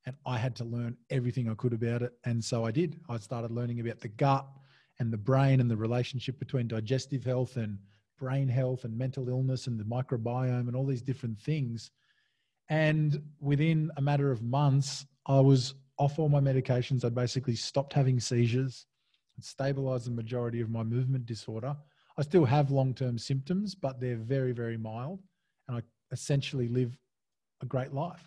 [0.06, 2.14] and I had to learn everything I could about it.
[2.26, 3.00] And so I did.
[3.10, 4.46] I started learning about the gut
[5.00, 7.78] and the brain and the relationship between digestive health and
[8.18, 11.92] brain health and mental illness and the microbiome and all these different things.
[12.70, 17.04] And within a matter of months, I was off all my medications.
[17.04, 18.86] I'd basically stopped having seizures
[19.36, 21.76] and stabilized the majority of my movement disorder.
[22.20, 25.22] I still have long term symptoms, but they're very, very mild.
[25.68, 26.98] And I essentially live
[27.62, 28.24] a great life.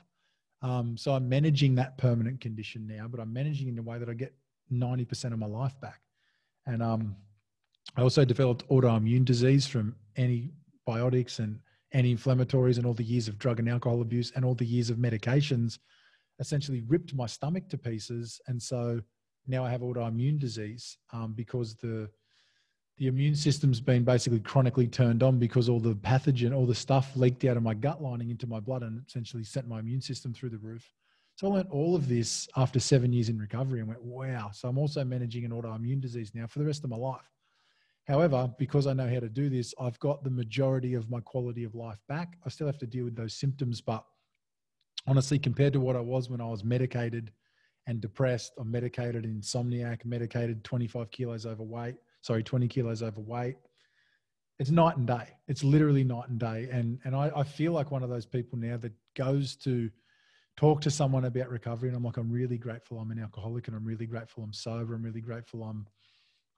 [0.63, 4.09] Um, so I'm managing that permanent condition now, but I'm managing in a way that
[4.09, 4.33] I get
[4.73, 6.01] 90% of my life back.
[6.67, 7.17] And um,
[7.95, 11.59] I also developed autoimmune disease from antibiotics and
[11.93, 14.97] anti-inflammatories and all the years of drug and alcohol abuse and all the years of
[14.97, 15.79] medications
[16.39, 19.01] essentially ripped my stomach to pieces and so
[19.47, 22.09] now i have autoimmune disease um, because the
[23.03, 27.17] the immune system's been basically chronically turned on because all the pathogen all the stuff
[27.17, 30.33] leaked out of my gut lining into my blood and essentially sent my immune system
[30.33, 30.89] through the roof.
[31.35, 34.53] So i learned all of this after seven years in recovery and went wow.
[34.53, 37.29] So i'm also managing an autoimmune disease now for the rest of my life.
[38.07, 41.65] However, because I know how to do this, I've got the majority of my quality
[41.65, 42.39] of life back.
[42.47, 44.05] I still have to deal with those symptoms, but
[45.09, 47.33] honestly, compared to what I was when I was medicated
[47.89, 53.57] and depressed, I'm medicated insomniac, medicated 25 kilos overweight, sorry, 20 kilos overweight,
[54.59, 55.29] it's night and day.
[55.49, 56.69] It's literally night and day.
[56.71, 59.91] And and I, I feel like one of those people now that goes to
[60.57, 63.77] talk to someone about recovery and I'm like, I'm really grateful I'm an alcoholic and
[63.77, 64.95] I'm really grateful I'm sober.
[64.95, 65.87] I'm really grateful I'm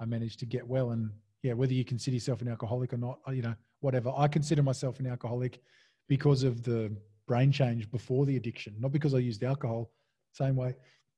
[0.01, 0.91] I managed to get well.
[0.91, 1.11] And
[1.43, 4.13] yeah, whether you consider yourself an alcoholic or not, you know, whatever.
[4.17, 5.61] I consider myself an alcoholic
[6.09, 6.95] because of the
[7.27, 9.91] brain change before the addiction, not because I used alcohol.
[10.33, 10.75] Same way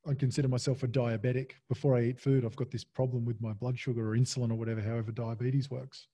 [0.09, 1.53] I consider myself a diabetic.
[1.69, 4.55] Before I eat food, I've got this problem with my blood sugar or insulin or
[4.55, 6.07] whatever, however diabetes works.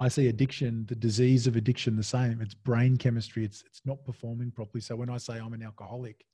[0.00, 2.40] I see addiction, the disease of addiction, the same.
[2.40, 3.44] It's brain chemistry.
[3.44, 4.80] It's it's not performing properly.
[4.80, 6.24] So when I say I'm an alcoholic,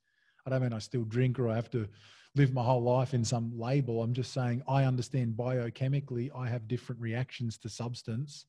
[0.45, 1.87] I don't mean I still drink or I have to
[2.35, 4.01] live my whole life in some label.
[4.01, 8.45] I'm just saying I understand biochemically I have different reactions to substance,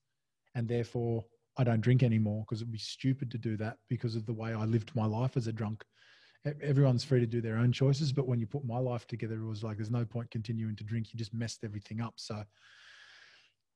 [0.55, 1.25] and therefore
[1.59, 4.55] I don't drink anymore because it'd be stupid to do that because of the way
[4.55, 5.85] I lived my life as a drunk.
[6.61, 9.47] Everyone's free to do their own choices, but when you put my life together, it
[9.47, 11.13] was like there's no point continuing to drink.
[11.13, 12.15] You just messed everything up.
[12.17, 12.43] So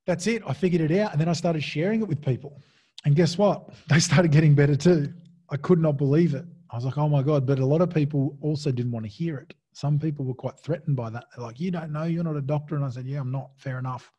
[0.07, 0.43] that's it.
[0.47, 1.13] I figured it out.
[1.13, 2.61] And then I started sharing it with people.
[3.05, 3.71] And guess what?
[3.89, 5.13] They started getting better too.
[5.51, 6.45] I could not believe it.
[6.71, 7.47] I was like, oh my God.
[7.47, 9.55] But a lot of people also didn't want to hear it.
[9.73, 11.27] Some people were quite threatened by that.
[11.37, 12.77] They're like, you don't know, you're not a doctor.
[12.77, 13.51] And I said, yeah, I'm not.
[13.59, 14.11] Fair enough.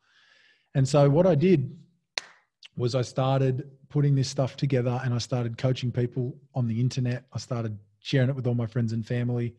[0.75, 1.75] And so what I did
[2.77, 7.25] was I started putting this stuff together and I started coaching people on the internet.
[7.33, 9.53] I started sharing it with all my friends and family.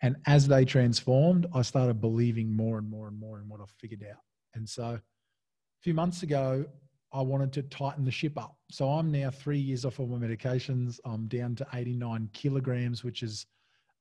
[0.00, 3.64] And as they transformed, I started believing more and more and more in what I
[3.78, 4.22] figured out.
[4.54, 5.02] And so a
[5.82, 6.64] few months ago,
[7.12, 8.56] I wanted to tighten the ship up.
[8.70, 11.00] So I'm now three years off all my medications.
[11.04, 13.44] I'm down to 89 kilograms, which is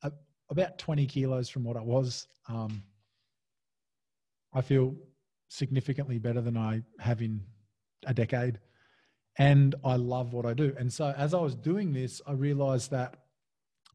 [0.04, 0.12] a,
[0.50, 2.28] about 20 kilos from what I was.
[2.48, 2.82] Um,
[4.54, 4.96] I feel
[5.50, 7.42] significantly better than I have in
[8.06, 8.58] a decade.
[9.38, 10.74] And I love what I do.
[10.80, 13.25] And so as I was doing this, I realized that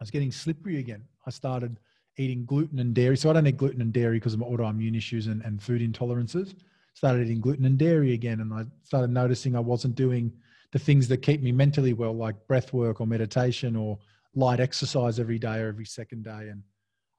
[0.01, 1.05] I was getting slippery again.
[1.27, 1.79] I started
[2.17, 3.17] eating gluten and dairy.
[3.17, 5.83] So I don't eat gluten and dairy because of my autoimmune issues and, and food
[5.83, 6.55] intolerances
[6.95, 8.41] started eating gluten and dairy again.
[8.41, 10.33] And I started noticing I wasn't doing
[10.73, 13.99] the things that keep me mentally well, like breath work or meditation or
[14.35, 16.49] light exercise every day or every second day.
[16.51, 16.63] And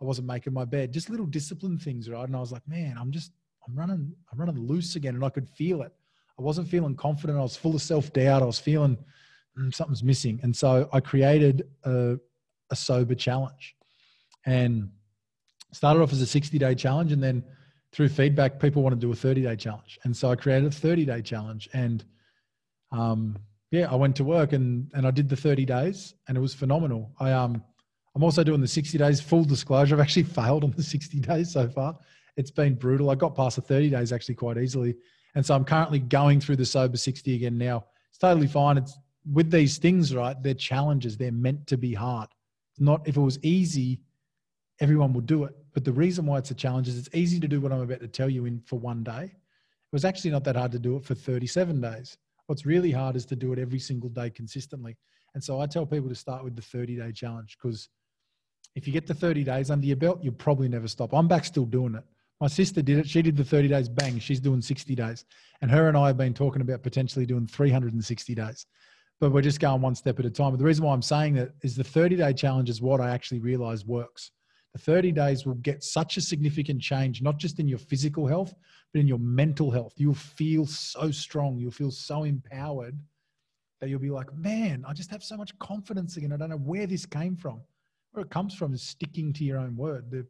[0.01, 2.25] I wasn't making my bed, just little discipline things, right?
[2.25, 3.31] And I was like, man, I'm just,
[3.67, 5.15] I'm running, I'm running loose again.
[5.15, 5.93] And I could feel it.
[6.39, 7.37] I wasn't feeling confident.
[7.37, 8.41] I was full of self doubt.
[8.41, 8.97] I was feeling
[9.59, 10.39] mm, something's missing.
[10.43, 12.17] And so I created a,
[12.71, 13.75] a sober challenge
[14.45, 14.89] and
[15.71, 17.43] started off as a 60 day challenge and then
[17.91, 19.99] through feedback, people want to do a 30 day challenge.
[20.03, 21.69] And so I created a 30 day challenge.
[21.73, 22.03] And
[22.91, 23.37] um,
[23.69, 26.53] yeah, I went to work and, and I did the 30 days and it was
[26.53, 27.11] phenomenal.
[27.19, 27.63] I, um,
[28.15, 29.21] I'm also doing the 60 days.
[29.21, 31.97] Full disclosure, I've actually failed on the 60 days so far.
[32.37, 33.09] It's been brutal.
[33.09, 34.95] I got past the 30 days actually quite easily.
[35.35, 37.85] And so I'm currently going through the sober 60 again now.
[38.09, 38.77] It's totally fine.
[38.77, 38.97] It's
[39.31, 40.41] with these things, right?
[40.41, 41.17] They're challenges.
[41.17, 42.29] They're meant to be hard.
[42.79, 44.01] Not if it was easy,
[44.79, 45.55] everyone would do it.
[45.73, 48.01] But the reason why it's a challenge is it's easy to do what I'm about
[48.01, 49.23] to tell you in for one day.
[49.23, 52.17] It was actually not that hard to do it for 37 days.
[52.47, 54.97] What's really hard is to do it every single day consistently.
[55.33, 57.89] And so I tell people to start with the 30 day challenge because
[58.75, 61.13] if you get the 30 days under your belt, you'll probably never stop.
[61.13, 62.03] I'm back still doing it.
[62.39, 63.07] My sister did it.
[63.07, 65.25] She did the 30 days, bang, she's doing 60 days.
[65.61, 68.65] And her and I have been talking about potentially doing 360 days.
[69.21, 70.51] But we're just going one step at a time.
[70.51, 73.11] But the reason why I'm saying that is the 30 day challenge is what I
[73.11, 74.31] actually realize works
[74.73, 78.53] the 30 days will get such a significant change, not just in your physical health,
[78.93, 79.93] but in your mental health.
[79.97, 81.59] You'll feel so strong.
[81.59, 82.97] You'll feel so empowered
[83.81, 86.31] that you'll be like, man, I just have so much confidence again.
[86.31, 87.61] I don't know where this came from.
[88.11, 90.09] Where it comes from is sticking to your own word.
[90.09, 90.25] The,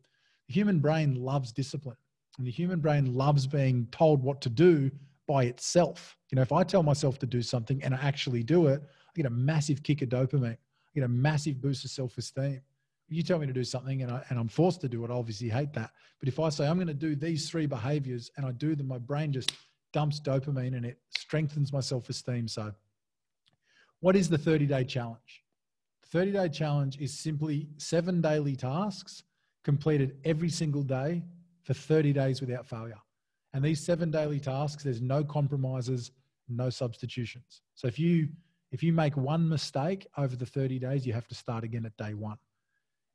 [0.47, 1.97] the human brain loves discipline,
[2.37, 4.89] and the human brain loves being told what to do
[5.27, 6.17] by itself.
[6.29, 9.11] You know, if I tell myself to do something and I actually do it, I
[9.15, 10.53] get a massive kick of dopamine.
[10.53, 12.61] I get a massive boost of self esteem
[13.09, 15.11] If you tell me to do something and, I, and I'm forced to do it,
[15.11, 15.91] I obviously hate that.
[16.19, 18.87] But if I say I'm going to do these three behaviors and I do them,
[18.87, 19.51] my brain just
[19.93, 22.47] dumps dopamine and it strengthens my self esteem.
[22.47, 22.73] So,
[23.99, 25.43] what is the 30 day challenge?
[26.03, 29.23] The 30 day challenge is simply seven daily tasks
[29.63, 31.23] completed every single day
[31.63, 32.97] for 30 days without failure.
[33.53, 36.11] And these seven daily tasks, there's no compromises,
[36.47, 37.61] no substitutions.
[37.75, 38.29] So if you
[38.71, 41.97] if you make one mistake over the 30 days, you have to start again at
[41.97, 42.37] day one.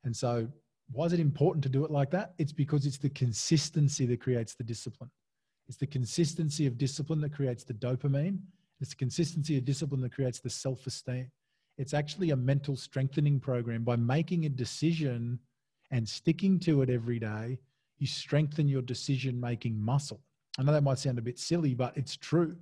[0.03, 0.47] And so,
[0.91, 2.33] why is it important to do it like that?
[2.37, 5.09] It's because it's the consistency that creates the discipline.
[5.67, 8.39] It's the consistency of discipline that creates the dopamine.
[8.79, 11.29] It's the consistency of discipline that creates the self esteem.
[11.77, 13.83] It's actually a mental strengthening program.
[13.83, 15.39] By making a decision
[15.91, 17.59] and sticking to it every day,
[17.97, 20.21] you strengthen your decision making muscle.
[20.57, 22.55] I know that might sound a bit silly, but it's true.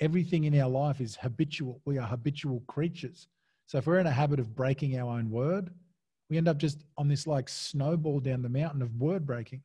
[0.00, 1.80] Everything in our life is habitual.
[1.84, 3.28] We are habitual creatures.
[3.66, 5.70] So if we're in a habit of breaking our own word,
[6.30, 9.62] we end up just on this like snowball down the mountain of word breaking.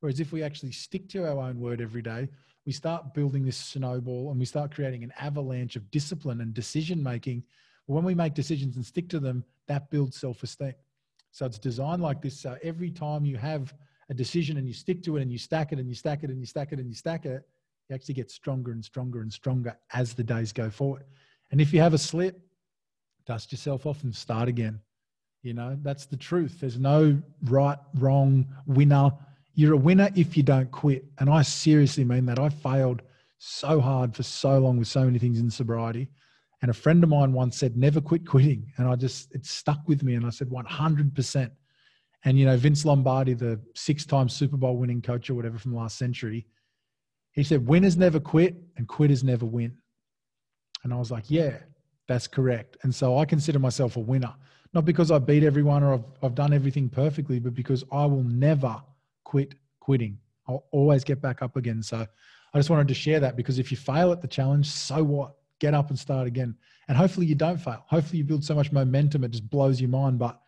[0.00, 2.28] Whereas if we actually stick to our own word every day,
[2.66, 7.02] we start building this snowball and we start creating an avalanche of discipline and decision
[7.02, 7.44] making.
[7.86, 10.74] When we make decisions and stick to them, that builds self esteem.
[11.32, 12.38] So it's designed like this.
[12.38, 13.72] So every time you have
[14.10, 16.30] a decision and you stick to it and you stack it and you stack it
[16.30, 17.46] and you stack it and you stack it,
[17.88, 21.04] you actually get stronger and stronger and stronger as the days go forward.
[21.52, 22.38] And if you have a slip,
[23.24, 24.80] dust yourself off and start again.
[25.42, 26.58] You know, that's the truth.
[26.60, 29.12] There's no right, wrong, winner.
[29.54, 31.04] You're a winner if you don't quit.
[31.18, 32.38] And I seriously mean that.
[32.38, 33.02] I failed
[33.38, 36.10] so hard for so long with so many things in sobriety.
[36.62, 38.70] And a friend of mine once said, never quit quitting.
[38.76, 40.14] And I just, it stuck with me.
[40.14, 41.50] And I said, 100%.
[42.24, 45.74] And, you know, Vince Lombardi, the six time Super Bowl winning coach or whatever from
[45.74, 46.46] last century,
[47.32, 49.76] he said, winners never quit and quitters never win.
[50.82, 51.58] And I was like, yeah,
[52.08, 52.76] that's correct.
[52.82, 54.34] And so I consider myself a winner,
[54.74, 58.24] not because I beat everyone or I've, I've done everything perfectly, but because I will
[58.24, 58.82] never
[59.24, 60.18] quit quitting.
[60.48, 61.82] I'll always get back up again.
[61.82, 62.06] So
[62.52, 65.36] I just wanted to share that because if you fail at the challenge, so what?
[65.60, 66.56] Get up and start again.
[66.88, 67.84] And hopefully you don't fail.
[67.86, 70.18] Hopefully you build so much momentum, it just blows your mind.
[70.18, 70.40] But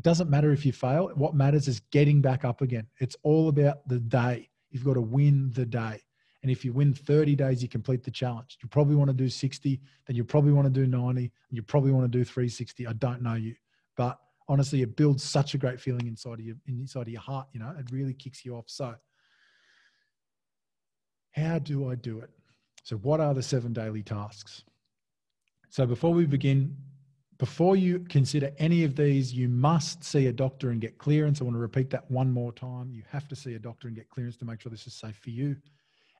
[0.00, 1.10] it doesn't matter if you fail.
[1.14, 2.86] What matters is getting back up again.
[3.00, 4.48] It's all about the day.
[4.70, 6.00] You've got to win the day.
[6.40, 8.56] And if you win 30 days, you complete the challenge.
[8.62, 11.62] You probably want to do 60, then you probably want to do 90, and you
[11.62, 12.86] probably want to do 360.
[12.86, 13.54] I don't know you,
[13.94, 17.48] but honestly, it builds such a great feeling inside of your inside of your heart.
[17.52, 18.64] You know, it really kicks you off.
[18.68, 18.94] So,
[21.32, 22.30] how do I do it?
[22.84, 24.64] So, what are the seven daily tasks?
[25.68, 26.74] So, before we begin,
[27.40, 31.40] before you consider any of these, you must see a doctor and get clearance.
[31.40, 32.92] I want to repeat that one more time.
[32.92, 35.16] You have to see a doctor and get clearance to make sure this is safe
[35.16, 35.56] for you.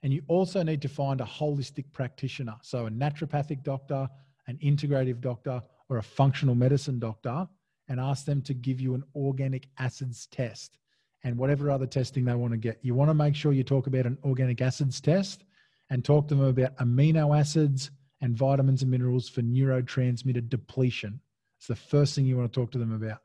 [0.03, 2.55] And you also need to find a holistic practitioner.
[2.63, 4.09] So, a naturopathic doctor,
[4.47, 7.47] an integrative doctor, or a functional medicine doctor,
[7.91, 10.79] and ask them to give you an organic acids test
[11.23, 12.79] and whatever other testing they want to get.
[12.81, 15.45] You want to make sure you talk about an organic acids test
[15.91, 21.21] and talk to them about amino acids and vitamins and minerals for neurotransmitter depletion.
[21.59, 23.19] It's the first thing you want to talk to them about.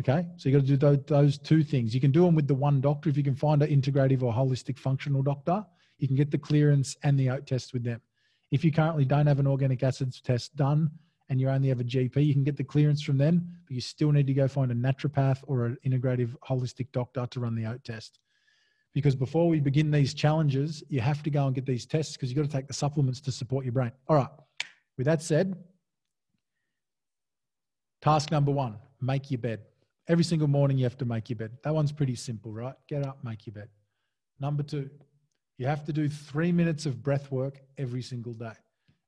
[0.00, 1.94] Okay, so you got to do those two things.
[1.94, 4.32] You can do them with the one doctor if you can find an integrative or
[4.32, 5.64] holistic functional doctor.
[5.98, 8.00] You can get the clearance and the OAT test with them.
[8.50, 10.90] If you currently don't have an organic acids test done
[11.28, 13.80] and you only have a GP, you can get the clearance from them, but you
[13.80, 17.66] still need to go find a naturopath or an integrative holistic doctor to run the
[17.66, 18.18] OAT test.
[18.94, 22.30] Because before we begin these challenges, you have to go and get these tests because
[22.30, 23.92] you've got to take the supplements to support your brain.
[24.08, 24.28] All right,
[24.96, 25.56] with that said,
[28.00, 29.60] task number one make your bed.
[30.08, 31.52] Every single morning, you have to make your bed.
[31.62, 32.74] That one's pretty simple, right?
[32.88, 33.68] Get up, make your bed.
[34.40, 34.90] Number two,
[35.58, 38.52] you have to do three minutes of breath work every single day.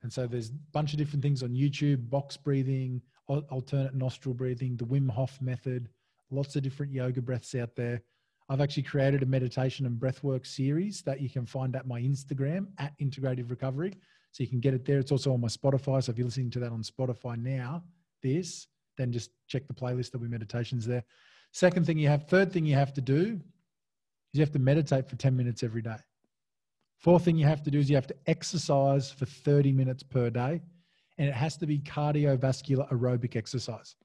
[0.02, 4.76] And so there's a bunch of different things on YouTube box breathing, alternate nostril breathing,
[4.76, 5.88] the Wim Hof method,
[6.30, 8.02] lots of different yoga breaths out there.
[8.48, 12.68] I've actually created a meditation and breathwork series that you can find at my Instagram
[12.78, 13.94] at Integrative Recovery.
[14.30, 14.98] So you can get it there.
[14.98, 16.02] It's also on my Spotify.
[16.02, 17.82] So if you're listening to that on Spotify now,
[18.22, 20.10] this, then just check the playlist.
[20.10, 21.02] There'll be meditations there.
[21.52, 23.40] Second thing you have, third thing you have to do
[24.32, 25.96] is you have to meditate for 10 minutes every day.
[26.98, 30.30] Fourth thing you have to do is you have to exercise for 30 minutes per
[30.30, 30.60] day,
[31.18, 33.96] and it has to be cardiovascular aerobic exercise.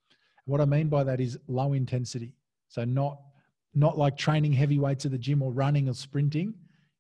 [0.46, 2.36] What I mean by that is low intensity.
[2.70, 3.20] So not
[3.74, 6.54] not like training heavy weights at the gym or running or sprinting.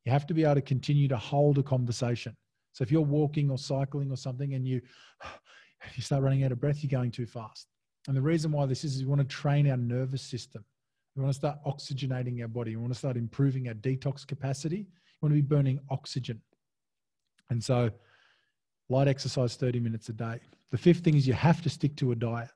[0.06, 2.36] You have to be able to continue to hold a conversation.
[2.74, 4.82] So if you're walking or cycling or something and you
[5.96, 7.68] you start running out of breath, you're going too fast.
[8.08, 10.64] And the reason why this is, is we want to train our nervous system.
[11.16, 12.76] We want to start oxygenating our body.
[12.76, 14.88] We want to start improving our detox capacity
[15.22, 16.42] We want to be burning oxygen.
[17.50, 17.92] And so,
[18.90, 20.40] light exercise 30 minutes a day.
[20.72, 22.50] The fifth thing is you have to stick to a diet.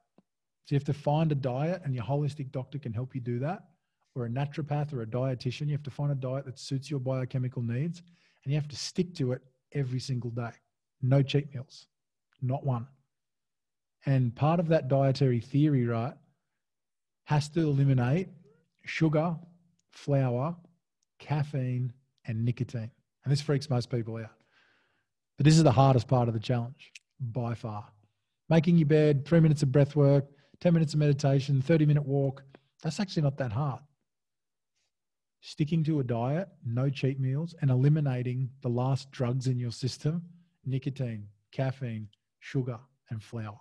[0.65, 3.39] So, you have to find a diet, and your holistic doctor can help you do
[3.39, 3.65] that,
[4.15, 5.67] or a naturopath or a dietitian.
[5.67, 8.01] You have to find a diet that suits your biochemical needs,
[8.43, 9.41] and you have to stick to it
[9.73, 10.51] every single day.
[11.01, 11.87] No cheat meals,
[12.41, 12.87] not one.
[14.05, 16.13] And part of that dietary theory, right,
[17.25, 18.29] has to eliminate
[18.85, 19.35] sugar,
[19.91, 20.55] flour,
[21.19, 21.91] caffeine,
[22.27, 22.91] and nicotine.
[23.23, 24.29] And this freaks most people out.
[25.37, 27.85] But this is the hardest part of the challenge by far.
[28.47, 30.25] Making your bed, three minutes of breath work,
[30.59, 32.43] 10 minutes of meditation, 30 minute walk.
[32.83, 33.81] That's actually not that hard.
[35.47, 40.23] Sticking to a diet, no cheat meals, and eliminating the last drugs in your system
[40.65, 42.07] nicotine, caffeine,
[42.39, 42.79] sugar,
[43.11, 43.59] and flour.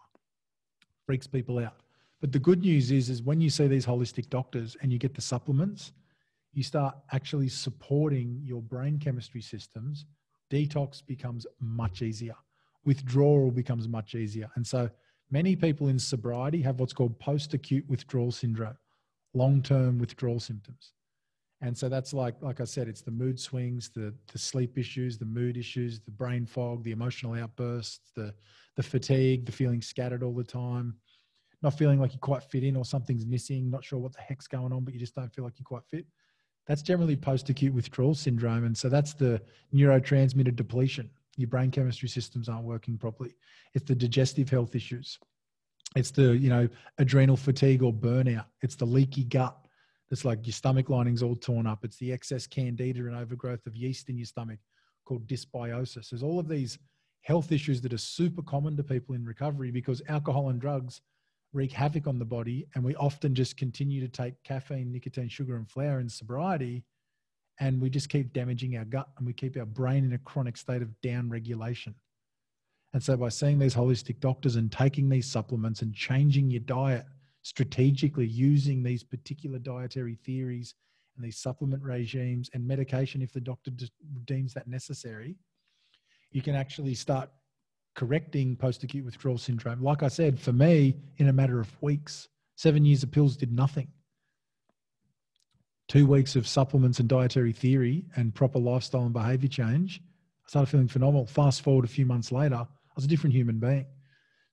[1.05, 1.83] Freaks people out.
[2.23, 5.13] But the good news is, is when you see these holistic doctors and you get
[5.13, 5.93] the supplements,
[6.55, 10.07] you start actually supporting your brain chemistry systems,
[10.51, 12.37] detox becomes much easier.
[12.87, 14.51] Withdrawal becomes much easier.
[14.55, 14.89] And so
[15.31, 18.79] many people in sobriety have what's called post acute withdrawal syndrome,
[19.35, 20.95] long term withdrawal symptoms.
[21.65, 25.17] And so that's like, like I said, it's the mood swings, the the sleep issues,
[25.17, 28.35] the mood issues, the brain fog, the emotional outbursts, the
[28.77, 30.95] the fatigue, the feeling scattered all the time,
[31.63, 34.47] not feeling like you quite fit in or something's missing, not sure what the heck's
[34.47, 36.05] going on, but you just don't feel like you quite fit.
[36.67, 39.41] That's generally post-acute withdrawal syndrome, and so that's the
[39.75, 41.09] neurotransmitter depletion.
[41.39, 43.37] Your brain chemistry systems aren't working properly.
[43.73, 45.19] It's the digestive health issues.
[45.97, 48.47] It's the you know adrenal fatigue or burnout.
[48.61, 49.64] It's the leaky gut
[50.11, 51.85] it's like your stomach lining's all torn up.
[51.85, 54.59] It's the excess candida and overgrowth of yeast in your stomach
[55.05, 56.11] called dysbiosis.
[56.11, 56.79] There's all of these
[57.23, 61.01] health issues that are super common to people in recovery because alcohol and drugs
[61.53, 62.67] wreak havoc on the body.
[62.75, 66.85] And we often just continue to take caffeine, nicotine, sugar, and flour in sobriety.
[67.61, 70.57] And we just keep damaging our gut and we keep our brain in a chronic
[70.57, 71.95] state of down regulation.
[72.93, 77.07] And so, by seeing these holistic doctors and taking these supplements and changing your diet
[77.45, 80.75] strategically using these particular dietary theories
[81.15, 83.71] and these supplement regimes and medication if the doctor
[84.25, 85.37] deems that necessary,
[86.33, 87.29] you can actually start
[87.95, 89.83] correcting post acute withdrawal syndrome.
[89.83, 93.53] Like I said, for me, in a matter of weeks, seven years of pills did
[93.53, 93.89] nothing.
[95.87, 100.01] Two weeks of supplements and dietary theory and proper lifestyle and behavior change,
[100.47, 101.27] I started feeling phenomenal.
[101.27, 103.85] Fast forward a few months later, I was a different human being.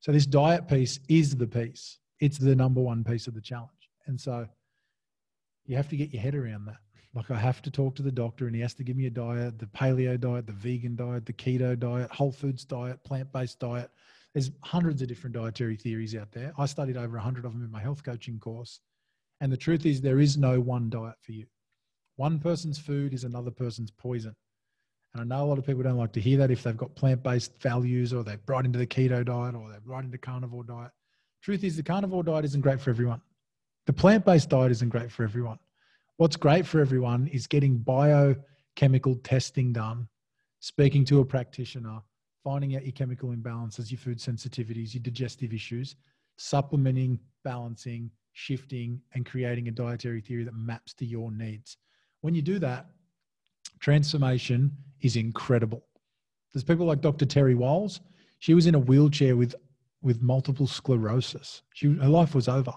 [0.01, 3.89] So, this diet piece is the piece it's the number one piece of the challenge.
[4.07, 4.47] And so
[5.65, 6.77] you have to get your head around that.
[7.13, 9.09] Like I have to talk to the doctor and he has to give me a
[9.09, 13.89] diet, the paleo diet, the vegan diet, the keto diet, whole foods diet, plant-based diet.
[14.33, 16.53] There's hundreds of different dietary theories out there.
[16.57, 18.79] I studied over 100 of them in my health coaching course.
[19.41, 21.47] And the truth is there is no one diet for you.
[22.15, 24.35] One person's food is another person's poison.
[25.13, 26.95] And I know a lot of people don't like to hear that if they've got
[26.95, 30.91] plant-based values or they're right into the keto diet or they're right into carnivore diet.
[31.41, 33.21] Truth is, the carnivore diet isn't great for everyone.
[33.87, 35.57] The plant based diet isn't great for everyone.
[36.17, 40.07] What's great for everyone is getting biochemical testing done,
[40.59, 41.99] speaking to a practitioner,
[42.43, 45.95] finding out your chemical imbalances, your food sensitivities, your digestive issues,
[46.37, 51.77] supplementing, balancing, shifting, and creating a dietary theory that maps to your needs.
[52.21, 52.85] When you do that,
[53.79, 54.71] transformation
[55.01, 55.83] is incredible.
[56.53, 57.25] There's people like Dr.
[57.25, 57.99] Terry Wahls.
[58.39, 59.55] She was in a wheelchair with
[60.01, 61.61] with multiple sclerosis.
[61.73, 62.73] She, her life was over.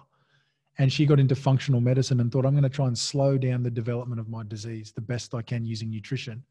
[0.79, 3.63] And she got into functional medicine and thought, I'm going to try and slow down
[3.63, 6.43] the development of my disease the best I can using nutrition.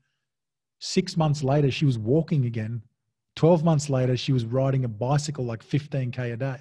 [0.80, 2.82] Six months later, she was walking again.
[3.36, 6.58] 12 months later, she was riding a bicycle like 15K a day.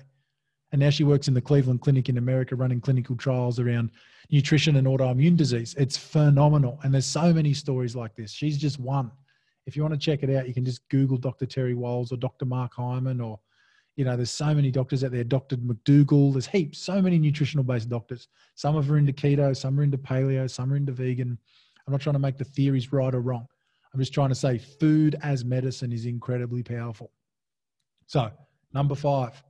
[0.73, 3.91] And now she works in the Cleveland Clinic in America running clinical trials around
[4.31, 5.75] nutrition and autoimmune disease.
[5.79, 6.81] It's phenomenal.
[6.83, 8.33] And there's so many stories like this.
[8.33, 9.11] She's just one.
[9.67, 11.47] If you want to check it out, you can just Google Dr.
[11.47, 12.47] Terry Wahls or Dr.
[12.47, 13.39] Mark Hyman or
[13.97, 15.57] you know, there's so many doctors out there, Dr.
[15.57, 18.29] McDougall, there's heaps, so many nutritional based doctors.
[18.55, 21.39] Some of them are into keto, some are into paleo, some are into vegan.
[21.87, 23.47] I'm not trying to make the theories right or wrong.
[23.93, 27.11] I'm just trying to say food as medicine is incredibly powerful.
[28.07, 28.31] So,
[28.73, 29.43] number five,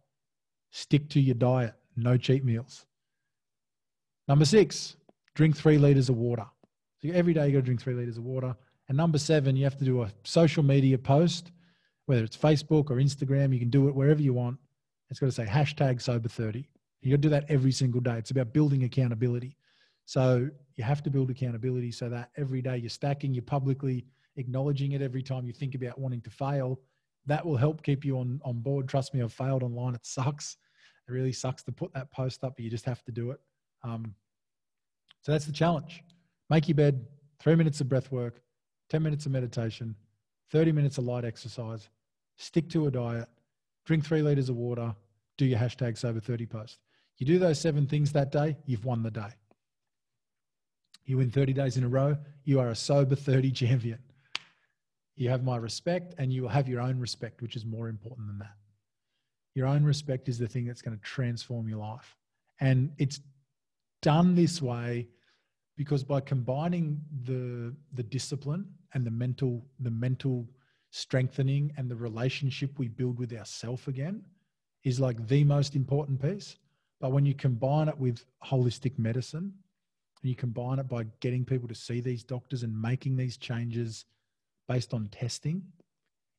[0.70, 2.84] stick to your diet, no cheat meals.
[4.26, 4.96] Number six,
[5.34, 6.46] drink three liters of water.
[7.00, 8.56] So every day you got to drink three liters of water.
[8.88, 11.52] And number seven, you have to do a social media post
[12.12, 14.58] whether it's Facebook or Instagram, you can do it wherever you want.
[15.08, 16.68] It's got to say hashtag sober 30.
[17.00, 18.18] You got to do that every single day.
[18.18, 19.56] It's about building accountability.
[20.04, 24.04] So you have to build accountability so that every day you're stacking, you're publicly
[24.36, 26.80] acknowledging it every time you think about wanting to fail.
[27.24, 28.88] That will help keep you on, on board.
[28.88, 29.94] Trust me, I've failed online.
[29.94, 30.58] It sucks.
[31.08, 33.40] It really sucks to put that post up, but you just have to do it.
[33.84, 34.14] Um,
[35.22, 36.04] so that's the challenge.
[36.50, 37.06] Make your bed,
[37.40, 38.42] three minutes of breath work,
[38.90, 39.96] 10 minutes of meditation,
[40.50, 41.88] 30 minutes of light exercise,
[42.42, 43.28] stick to a diet,
[43.84, 44.94] drink three liters of water,
[45.38, 46.78] do your hashtag sober 30 post.
[47.18, 49.28] You do those seven things that day, you've won the day.
[51.04, 53.98] You win 30 days in a row, you are a sober 30 champion.
[55.14, 58.26] You have my respect and you will have your own respect, which is more important
[58.26, 58.56] than that.
[59.54, 62.16] Your own respect is the thing that's going to transform your life.
[62.60, 63.20] And it's
[64.00, 65.08] done this way
[65.76, 70.46] because by combining the the discipline and the mental the mental
[70.92, 74.22] strengthening and the relationship we build with ourself again
[74.84, 76.56] is like the most important piece.
[77.00, 79.52] But when you combine it with holistic medicine
[80.22, 84.04] and you combine it by getting people to see these doctors and making these changes
[84.68, 85.64] based on testing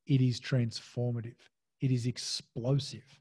[0.05, 1.35] it is transformative.
[1.81, 3.19] It is explosive.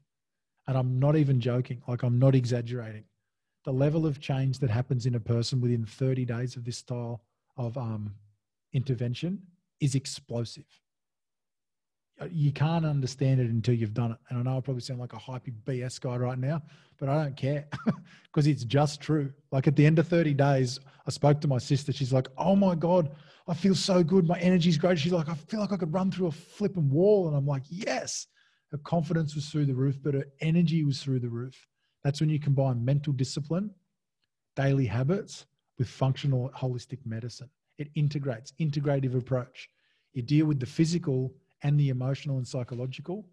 [0.67, 1.81] And i'm not even joking.
[1.87, 3.05] Like i'm not exaggerating.
[3.65, 7.23] The level of change that happens in a person within 30 days of this style
[7.57, 8.13] of um,
[8.73, 9.41] intervention
[9.79, 10.82] is explosive.
[12.23, 14.17] Uh, you can't understand it until you've done it.
[14.29, 16.61] And I know I probably sound like a hypey BS guy right now,
[16.99, 17.67] but I don't care
[18.25, 19.31] because it's just true.
[19.51, 21.91] Like at the end of 30 days, I spoke to my sister.
[21.91, 23.11] She's like, Oh my God,
[23.47, 24.27] I feel so good.
[24.27, 24.99] My energy's great.
[24.99, 27.27] She's like, I feel like I could run through a flipping wall.
[27.27, 28.27] And I'm like, Yes.
[28.71, 31.67] Her confidence was through the roof, but her energy was through the roof.
[32.03, 33.69] That's when you combine mental discipline,
[34.55, 35.45] daily habits
[35.77, 37.49] with functional holistic medicine.
[37.77, 39.69] It integrates, integrative approach.
[40.13, 41.33] You deal with the physical
[41.63, 43.25] and the emotional and psychological.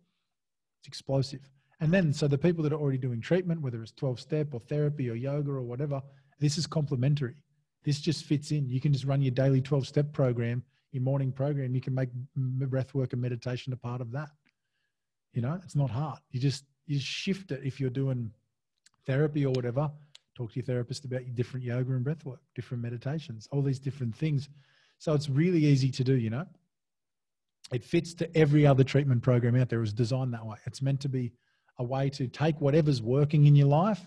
[0.80, 1.40] It's explosive.
[1.80, 4.60] And then, so the people that are already doing treatment, whether it's 12 step or
[4.60, 6.02] therapy or yoga or whatever,
[6.38, 7.36] this is complementary.
[7.84, 8.68] This just fits in.
[8.68, 10.62] You can just run your daily 12 step program,
[10.92, 11.74] your morning program.
[11.74, 14.28] You can make breath work and meditation a part of that.
[15.32, 16.18] You know, it's not hard.
[16.30, 18.30] You just, you just shift it if you're doing
[19.06, 19.90] therapy or whatever.
[20.34, 23.78] Talk to your therapist about your different yoga and breath work, different meditations, all these
[23.78, 24.48] different things.
[24.98, 26.46] So it's really easy to do, you know.
[27.72, 29.78] It fits to every other treatment program out there.
[29.78, 30.56] It was designed that way.
[30.66, 31.32] It's meant to be
[31.78, 34.06] a way to take whatever's working in your life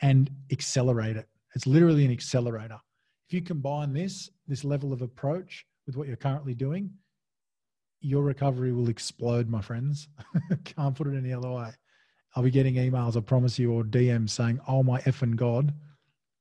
[0.00, 1.28] and accelerate it.
[1.54, 2.80] It's literally an accelerator.
[3.28, 6.90] If you combine this, this level of approach with what you're currently doing,
[8.00, 10.08] your recovery will explode, my friends.
[10.64, 11.70] Can't put it any other way.
[12.34, 15.72] I'll be getting emails, I promise you, or DMs saying, Oh my effing God,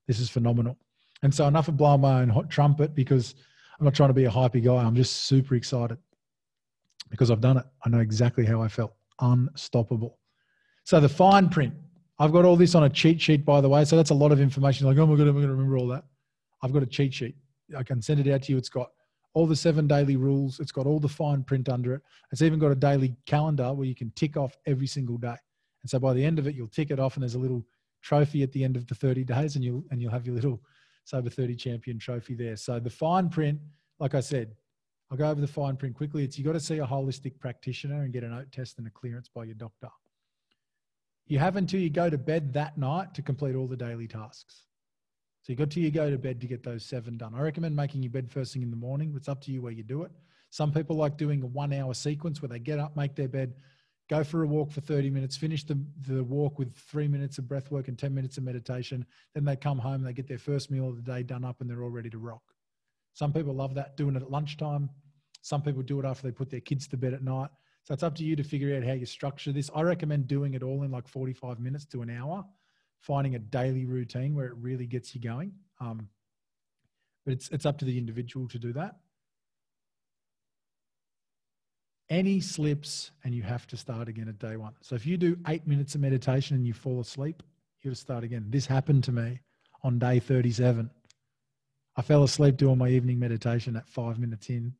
[0.07, 0.77] this is phenomenal.
[1.21, 3.35] And so, enough of blowing my own hot trumpet because
[3.79, 4.75] I'm not trying to be a hypey guy.
[4.75, 5.97] I'm just super excited
[7.13, 7.65] because I've done it.
[7.85, 8.95] I know exactly how I felt.
[9.21, 10.17] Unstoppable.
[10.83, 11.71] So the fine print.
[12.17, 13.85] I've got all this on a cheat sheet, by the way.
[13.85, 14.87] So that's a lot of information.
[14.87, 16.05] Like, oh my God, I'm going to remember all that.
[16.63, 17.35] I've got a cheat sheet.
[17.77, 18.57] I can send it out to you.
[18.57, 18.89] It's got
[19.35, 20.59] all the seven daily rules.
[20.59, 22.01] It's got all the fine print under it.
[22.31, 25.35] It's even got a daily calendar where you can tick off every single day.
[25.83, 27.63] And so by the end of it, you'll tick it off, and there's a little
[28.01, 30.59] trophy at the end of the 30 days, and you'll and you'll have your little
[31.05, 32.55] Sober 30 champion trophy there.
[32.55, 33.59] So the fine print,
[33.99, 34.55] like I said,
[35.13, 36.23] I'll go over the fine print quickly.
[36.23, 38.89] It's you got to see a holistic practitioner and get an OAT test and a
[38.89, 39.89] clearance by your doctor.
[41.27, 44.63] You have until you go to bed that night to complete all the daily tasks.
[45.43, 47.35] So you got till you go to bed to get those seven done.
[47.35, 49.13] I recommend making your bed first thing in the morning.
[49.15, 50.09] It's up to you where you do it.
[50.49, 53.53] Some people like doing a one hour sequence where they get up, make their bed,
[54.09, 57.47] go for a walk for 30 minutes, finish the, the walk with three minutes of
[57.47, 59.05] breath work and 10 minutes of meditation.
[59.35, 61.69] Then they come home, they get their first meal of the day done up, and
[61.69, 62.41] they're all ready to rock.
[63.13, 64.89] Some people love that, doing it at lunchtime.
[65.43, 67.49] Some people do it after they put their kids to bed at night.
[67.83, 69.69] So it's up to you to figure out how you structure this.
[69.75, 72.45] I recommend doing it all in like 45 minutes to an hour,
[73.01, 75.51] finding a daily routine where it really gets you going.
[75.81, 76.07] Um,
[77.25, 78.95] but it's, it's up to the individual to do that.
[82.09, 84.73] Any slips and you have to start again at day one.
[84.79, 87.43] So if you do eight minutes of meditation and you fall asleep,
[87.81, 88.45] you got to start again.
[88.47, 89.41] This happened to me
[89.83, 90.89] on day 37.
[91.97, 94.73] I fell asleep doing my evening meditation at five minutes in.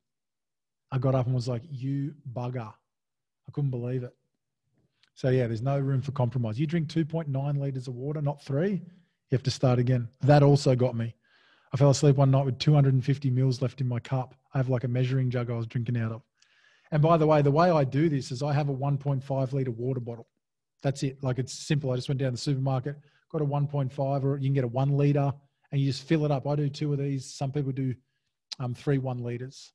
[0.94, 2.68] I got up and was like, you bugger.
[2.68, 4.16] I couldn't believe it.
[5.16, 6.60] So, yeah, there's no room for compromise.
[6.60, 10.08] You drink 2.9 liters of water, not three, you have to start again.
[10.22, 11.16] That also got me.
[11.74, 14.36] I fell asleep one night with 250 mils left in my cup.
[14.54, 16.22] I have like a measuring jug I was drinking out of.
[16.92, 19.72] And by the way, the way I do this is I have a 1.5 liter
[19.72, 20.28] water bottle.
[20.84, 21.24] That's it.
[21.24, 21.90] Like it's simple.
[21.90, 22.98] I just went down to the supermarket,
[23.32, 25.34] got a 1.5, or you can get a one liter,
[25.72, 26.46] and you just fill it up.
[26.46, 27.34] I do two of these.
[27.34, 27.96] Some people do
[28.60, 29.74] um, three one liters.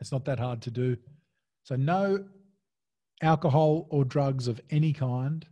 [0.00, 0.96] It's not that hard to do.
[1.62, 2.24] So, no
[3.22, 5.46] alcohol or drugs of any kind.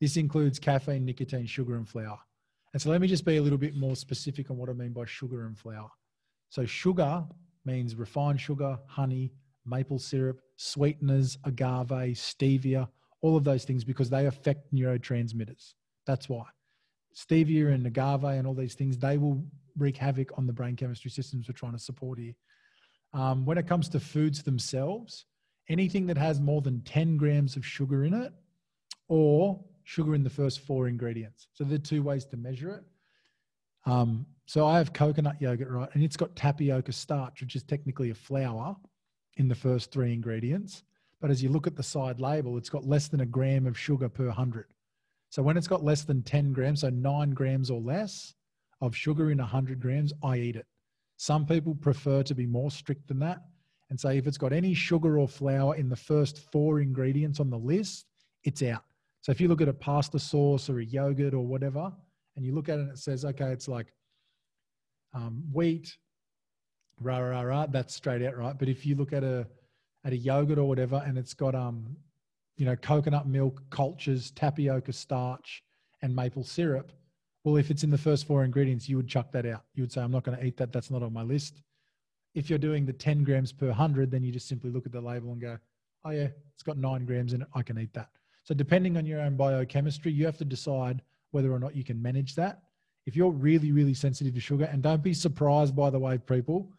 [0.00, 2.18] This includes caffeine, nicotine, sugar, and flour.
[2.72, 4.92] And so, let me just be a little bit more specific on what I mean
[4.92, 5.90] by sugar and flour.
[6.48, 7.24] So, sugar
[7.64, 9.32] means refined sugar, honey,
[9.66, 12.88] maple syrup, sweeteners, agave, stevia,
[13.20, 15.74] all of those things because they affect neurotransmitters.
[16.06, 16.44] That's why.
[17.14, 19.44] Stevia and agave and all these things, they will
[19.76, 22.34] wreak havoc on the brain chemistry systems we're trying to support here.
[23.14, 25.26] Um, when it comes to foods themselves,
[25.68, 28.32] anything that has more than 10 grams of sugar in it
[29.08, 31.48] or sugar in the first four ingredients.
[31.52, 32.84] So there are two ways to measure it.
[33.90, 35.88] Um, so I have coconut yogurt, right?
[35.94, 38.76] And it's got tapioca starch, which is technically a flour
[39.36, 40.84] in the first three ingredients.
[41.20, 43.78] But as you look at the side label, it's got less than a gram of
[43.78, 44.66] sugar per 100.
[45.30, 48.34] So when it's got less than 10 grams, so nine grams or less
[48.80, 50.66] of sugar in 100 grams, I eat it.
[51.16, 53.42] Some people prefer to be more strict than that
[53.90, 57.50] and say if it's got any sugar or flour in the first four ingredients on
[57.50, 58.06] the list,
[58.44, 58.84] it's out.
[59.20, 61.92] So if you look at a pasta sauce or a yogurt or whatever,
[62.34, 63.92] and you look at it and it says, okay, it's like
[65.14, 65.94] um, wheat,
[67.00, 68.58] rah rah rah, that's straight out, right?
[68.58, 69.46] But if you look at a
[70.04, 71.96] at a yogurt or whatever, and it's got um,
[72.56, 75.62] you know, coconut milk, cultures, tapioca starch,
[76.00, 76.92] and maple syrup,
[77.44, 79.64] well, if it's in the first four ingredients, you would chuck that out.
[79.74, 80.72] You would say, I'm not going to eat that.
[80.72, 81.62] That's not on my list.
[82.34, 85.00] If you're doing the 10 grams per 100, then you just simply look at the
[85.00, 85.58] label and go,
[86.04, 87.48] oh yeah, it's got nine grams in it.
[87.54, 88.08] I can eat that.
[88.44, 92.00] So depending on your own biochemistry, you have to decide whether or not you can
[92.00, 92.62] manage that.
[93.06, 96.70] If you're really, really sensitive to sugar, and don't be surprised by the way, people,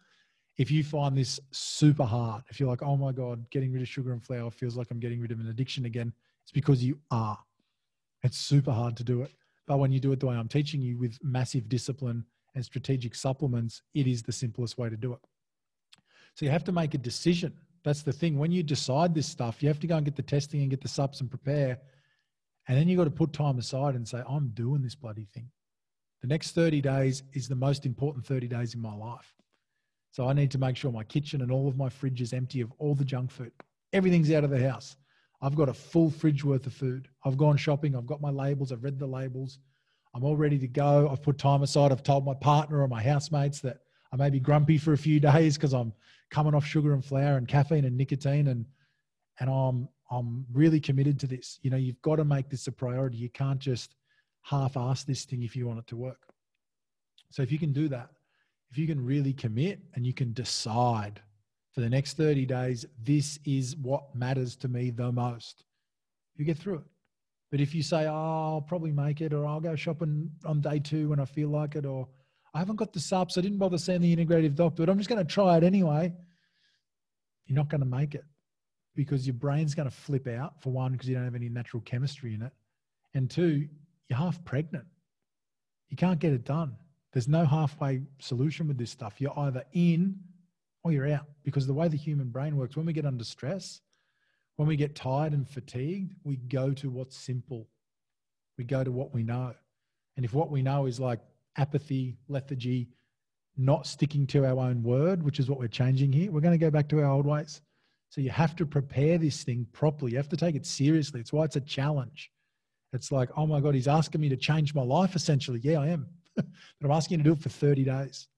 [0.56, 3.88] if you find this super hard, if you're like, oh my God, getting rid of
[3.88, 6.12] sugar and flour feels like I'm getting rid of an addiction again,
[6.42, 7.38] it's because you are.
[8.22, 9.32] It's super hard to do it.
[9.66, 13.14] But when you do it the way I'm teaching you with massive discipline and strategic
[13.14, 15.20] supplements, it is the simplest way to do it.
[16.34, 17.54] So you have to make a decision.
[17.84, 18.38] That's the thing.
[18.38, 20.80] When you decide this stuff, you have to go and get the testing and get
[20.80, 21.78] the subs and prepare.
[22.66, 25.50] And then you've got to put time aside and say, I'm doing this bloody thing.
[26.22, 29.34] The next 30 days is the most important 30 days in my life.
[30.10, 32.60] So I need to make sure my kitchen and all of my fridge is empty
[32.60, 33.52] of all the junk food.
[33.92, 34.96] Everything's out of the house.
[35.44, 37.06] I've got a full fridge worth of food.
[37.22, 37.94] I've gone shopping.
[37.94, 38.72] I've got my labels.
[38.72, 39.58] I've read the labels.
[40.14, 41.06] I'm all ready to go.
[41.10, 41.92] I've put time aside.
[41.92, 43.80] I've told my partner or my housemates that
[44.10, 45.92] I may be grumpy for a few days because I'm
[46.30, 48.64] coming off sugar and flour and caffeine and nicotine and
[49.38, 51.58] and I'm I'm really committed to this.
[51.62, 53.18] You know, you've got to make this a priority.
[53.18, 53.96] You can't just
[54.42, 56.20] half-ass this thing if you want it to work.
[57.30, 58.08] So if you can do that,
[58.70, 61.20] if you can really commit and you can decide
[61.74, 65.64] for the next 30 days, this is what matters to me the most,
[66.36, 66.84] you get through it.
[67.50, 70.78] But if you say, oh, I'll probably make it, or I'll go shopping on day
[70.78, 72.08] two when I feel like it, or
[72.54, 75.10] I haven't got the subs, I didn't bother seeing the integrative doctor, but I'm just
[75.10, 76.12] going to try it anyway,
[77.46, 78.24] you're not going to make it
[78.94, 81.82] because your brain's going to flip out, for one, because you don't have any natural
[81.82, 82.52] chemistry in it.
[83.14, 83.68] And two,
[84.08, 84.84] you're half pregnant.
[85.88, 86.76] You can't get it done.
[87.12, 89.20] There's no halfway solution with this stuff.
[89.20, 90.18] You're either in
[90.84, 93.80] or you're out because the way the human brain works, when we get under stress,
[94.56, 97.66] when we get tired and fatigued, we go to what's simple.
[98.56, 99.54] We go to what we know.
[100.16, 101.20] And if what we know is like
[101.56, 102.88] apathy, lethargy,
[103.56, 106.64] not sticking to our own word, which is what we're changing here, we're going to
[106.64, 107.62] go back to our old ways.
[108.10, 110.12] So you have to prepare this thing properly.
[110.12, 111.20] You have to take it seriously.
[111.20, 112.30] It's why it's a challenge.
[112.92, 115.60] It's like, oh my God, he's asking me to change my life essentially.
[115.62, 116.06] Yeah, I am.
[116.36, 116.46] but
[116.84, 118.28] I'm asking you to do it for 30 days.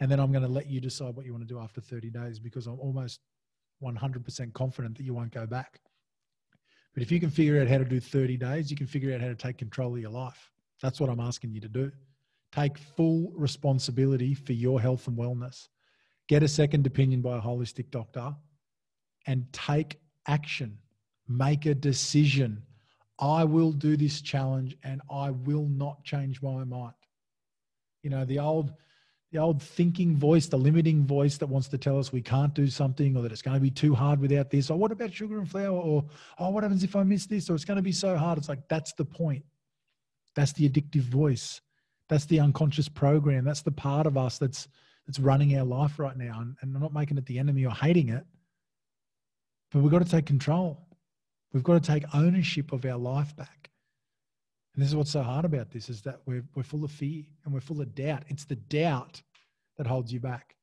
[0.00, 2.10] And then I'm going to let you decide what you want to do after 30
[2.10, 3.20] days because I'm almost
[3.82, 5.80] 100% confident that you won't go back.
[6.94, 9.20] But if you can figure out how to do 30 days, you can figure out
[9.20, 10.50] how to take control of your life.
[10.82, 11.92] That's what I'm asking you to do.
[12.52, 15.68] Take full responsibility for your health and wellness.
[16.28, 18.34] Get a second opinion by a holistic doctor
[19.26, 20.78] and take action.
[21.28, 22.62] Make a decision.
[23.18, 26.94] I will do this challenge and I will not change my mind.
[28.02, 28.72] You know, the old
[29.32, 32.68] the old thinking voice, the limiting voice that wants to tell us we can't do
[32.68, 34.70] something or that it's going to be too hard without this.
[34.70, 35.76] Or what about sugar and flour?
[35.76, 36.04] Or,
[36.38, 37.50] oh, what happens if I miss this?
[37.50, 38.38] Or it's going to be so hard.
[38.38, 39.44] It's like, that's the point.
[40.36, 41.60] That's the addictive voice.
[42.08, 43.44] That's the unconscious program.
[43.44, 44.68] That's the part of us that's,
[45.06, 46.40] that's running our life right now.
[46.40, 48.24] And, and I'm not making it the enemy or hating it,
[49.72, 50.86] but we've got to take control.
[51.52, 53.70] We've got to take ownership of our life back.
[54.76, 57.24] And this is what's so hard about this is that we're, we're full of fear
[57.44, 58.24] and we're full of doubt.
[58.28, 59.22] It's the doubt
[59.78, 60.54] that holds you back.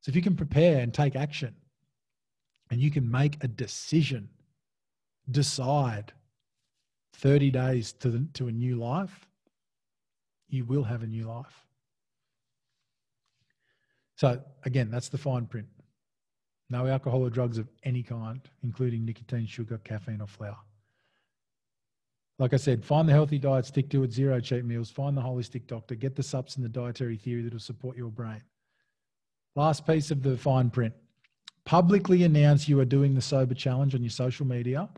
[0.00, 1.54] So if you can prepare and take action
[2.70, 4.30] and you can make a decision,
[5.30, 6.14] decide
[7.12, 9.28] 30 days to, the, to a new life,
[10.48, 11.66] you will have a new life.
[14.16, 15.68] So again, that's the fine print.
[16.70, 20.56] No alcohol or drugs of any kind, including nicotine, sugar, caffeine, or flour
[22.38, 25.22] like I said, find the healthy diet, stick to it, zero cheat meals, find the
[25.22, 28.42] holistic doctor, get the subs and the dietary theory that will support your brain.
[29.56, 30.94] Last piece of the fine print.
[31.64, 34.88] Publicly announce you are doing the sober challenge on your social media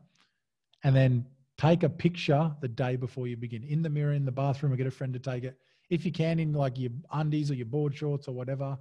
[0.85, 1.25] and then
[1.57, 3.65] take a picture the day before you begin.
[3.65, 5.59] In the mirror in the bathroom or get a friend to take it.
[5.89, 8.79] If you can in like your undies or your board shorts or whatever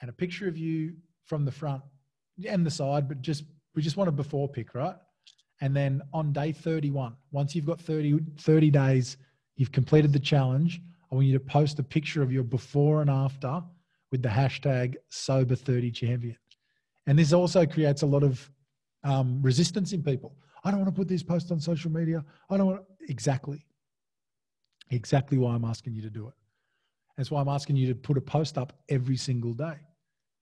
[0.00, 1.82] and a picture of you from the front
[2.46, 4.96] and the side but just we just want a before pic right
[5.60, 9.16] and then on day 31, once you've got 30, 30 days,
[9.56, 10.80] you've completed the challenge,
[11.10, 13.62] I want you to post a picture of your before and after
[14.10, 16.36] with the hashtag sober30champion.
[17.06, 18.50] And this also creates a lot of
[19.04, 20.34] um, resistance in people.
[20.64, 22.24] I don't want to put this post on social media.
[22.50, 23.10] I don't want to.
[23.10, 23.66] Exactly.
[24.90, 26.34] Exactly why I'm asking you to do it.
[27.16, 29.76] That's why I'm asking you to put a post up every single day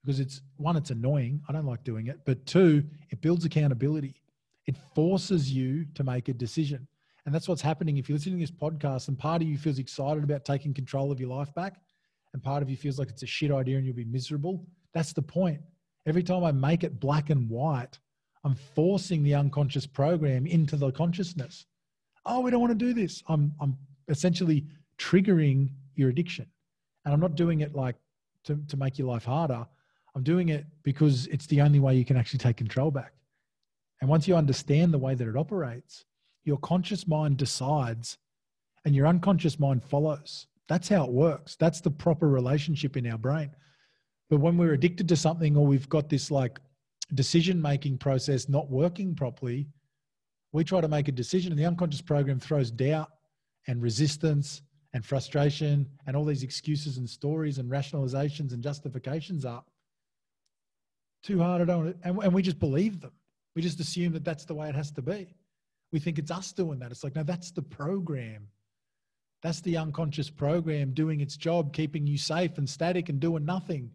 [0.02, 1.42] because it's one, it's annoying.
[1.48, 2.20] I don't like doing it.
[2.24, 4.22] But two, it builds accountability
[4.66, 6.86] it forces you to make a decision.
[7.24, 9.78] And that's what's happening if you're listening to this podcast and part of you feels
[9.78, 11.80] excited about taking control of your life back
[12.32, 14.64] and part of you feels like it's a shit idea and you'll be miserable.
[14.92, 15.60] That's the point.
[16.06, 17.98] Every time I make it black and white,
[18.44, 21.66] I'm forcing the unconscious program into the consciousness.
[22.26, 23.22] Oh, we don't want to do this.
[23.28, 23.76] I'm, I'm
[24.08, 24.66] essentially
[24.98, 26.46] triggering your addiction.
[27.04, 27.96] And I'm not doing it like
[28.44, 29.64] to, to make your life harder.
[30.14, 33.12] I'm doing it because it's the only way you can actually take control back.
[34.02, 36.04] And once you understand the way that it operates,
[36.42, 38.18] your conscious mind decides
[38.84, 40.48] and your unconscious mind follows.
[40.66, 41.54] That's how it works.
[41.54, 43.52] That's the proper relationship in our brain.
[44.28, 46.58] But when we're addicted to something or we've got this like
[47.14, 49.68] decision making process not working properly,
[50.50, 53.10] we try to make a decision and the unconscious program throws doubt
[53.68, 54.62] and resistance
[54.94, 59.70] and frustration and all these excuses and stories and rationalizations and justifications up.
[61.22, 63.12] Too hard, I don't, and, and we just believe them.
[63.54, 65.34] We just assume that that's the way it has to be.
[65.92, 66.90] We think it's us doing that.
[66.90, 68.48] It's like, no, that's the program.
[69.42, 73.90] That's the unconscious program doing its job, keeping you safe and static and doing nothing,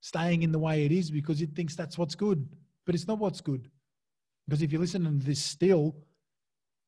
[0.00, 2.48] staying in the way it is because it thinks that's what's good.
[2.86, 3.68] But it's not what's good.
[4.46, 5.94] Because if you listen to this still,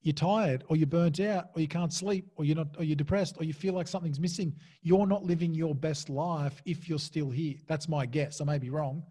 [0.02, 2.96] you're tired or you're burnt out or you can't sleep or you're not or you're
[2.96, 6.98] depressed or you feel like something's missing you're not living your best life if you're
[6.98, 9.02] still here that's my guess i may be wrong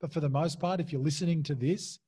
[0.00, 2.00] but for the most part if you're listening to this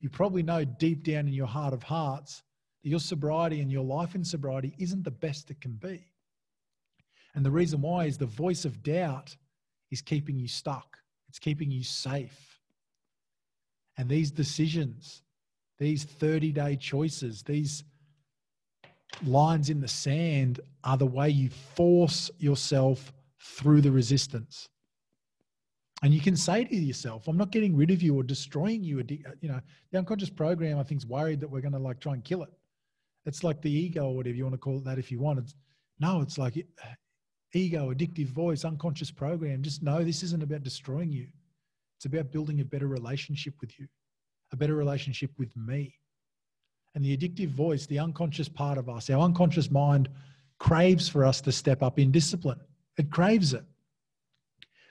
[0.00, 2.42] you probably know deep down in your heart of hearts
[2.82, 6.04] that your sobriety and your life in sobriety isn't the best it can be.
[7.34, 9.36] And the reason why is the voice of doubt
[9.90, 10.98] is keeping you stuck.
[11.28, 12.60] It's keeping you safe.
[13.96, 15.22] And these decisions
[15.78, 17.84] these 30 day choices, these
[19.24, 24.68] lines in the sand are the way you force yourself through the resistance.
[26.02, 29.00] And you can say to yourself, I'm not getting rid of you or destroying you.
[29.00, 32.00] Uh, you know, the unconscious program, I think, is worried that we're going to like
[32.00, 32.50] try and kill it.
[33.26, 35.40] It's like the ego or whatever you want to call it that if you want.
[35.40, 35.54] It's,
[35.98, 36.86] no, it's like uh,
[37.52, 39.62] ego, addictive voice, unconscious program.
[39.62, 41.26] Just know this isn't about destroying you.
[41.96, 43.88] It's about building a better relationship with you
[44.52, 45.94] a better relationship with me.
[46.94, 50.08] And the addictive voice, the unconscious part of us, our unconscious mind
[50.58, 52.58] craves for us to step up in discipline.
[52.96, 53.64] It craves it.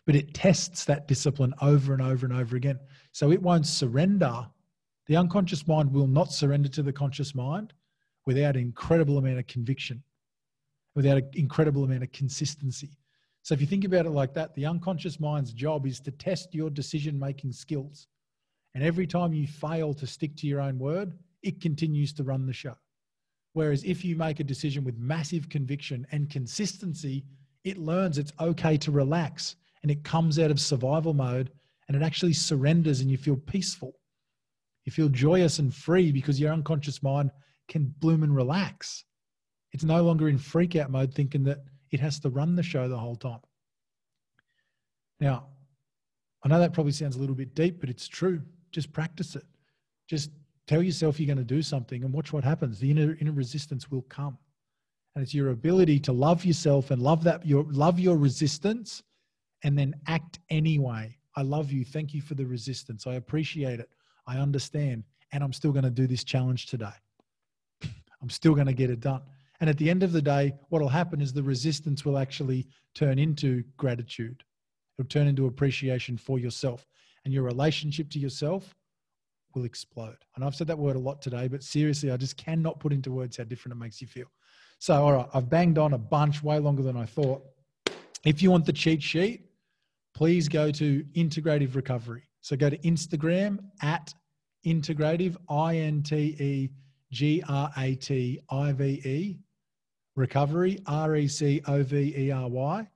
[0.08, 2.80] But it tests that discipline over and over and over again.
[3.12, 4.48] So it won't surrender.
[5.06, 7.74] The unconscious mind will not surrender to the conscious mind
[8.26, 10.02] without an incredible amount of conviction,
[10.96, 12.98] without an incredible amount of consistency.
[13.44, 16.56] So if you think about it like that, the unconscious mind's job is to test
[16.56, 18.08] your decision making skills.
[18.76, 22.46] And every time you fail to stick to your own word, it continues to run
[22.46, 22.76] the show.
[23.54, 27.26] Whereas if you make a decision with massive conviction and consistency,
[27.64, 31.52] it learns it's okay to relax and it comes out of survival mode
[31.88, 33.94] and it actually surrenders and you feel peaceful.
[34.86, 37.32] You feel joyous and free because your unconscious mind
[37.68, 39.04] can bloom and relax.
[39.74, 41.60] It's no longer in freak out mode thinking that
[41.92, 43.40] it has to run the show the whole time.
[45.20, 45.48] Now,
[46.44, 49.44] I know that probably sounds a little bit deep, but it's true just practice it.
[50.08, 50.30] Just
[50.68, 52.80] tell yourself you're going to do something and watch what happens.
[52.80, 54.38] The inner, inner resistance will come.
[55.16, 59.02] And it's your ability to love yourself and love that your love your resistance
[59.64, 61.18] and then act anyway.
[61.36, 61.86] I love you.
[61.86, 63.08] Thank you for the resistance.
[63.08, 63.90] I appreciate it.
[64.26, 65.04] I understand.
[65.32, 66.96] And I'm still going to do this challenge today.
[68.22, 69.22] I'm still going to get it done.
[69.60, 72.68] And at the end of the day, what will happen is the resistance will actually
[72.94, 74.44] turn into gratitude.
[74.98, 76.88] It'll turn into appreciation for yourself
[77.26, 78.74] and your relationship to yourself
[79.54, 80.18] will explode.
[80.36, 83.12] And I've said that word a lot today, but seriously, I just cannot put into
[83.12, 84.28] words how different it makes you feel.
[84.80, 87.44] So, all right, I've banged on a bunch way longer than I thought.
[88.24, 89.47] If you want the cheat sheet,
[90.18, 92.24] please go to Integrative Recovery.
[92.42, 94.12] So go to Instagram at
[94.66, 96.72] Integrative, I N T E
[97.12, 99.40] G R A T I V E,
[100.16, 102.90] Recovery, R E C O V E R Y,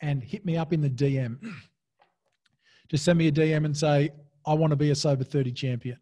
[0.00, 1.36] and hit me up in the DM
[2.88, 4.10] just send me a DM and say,
[4.46, 5.98] I want to be a sober 30 champion.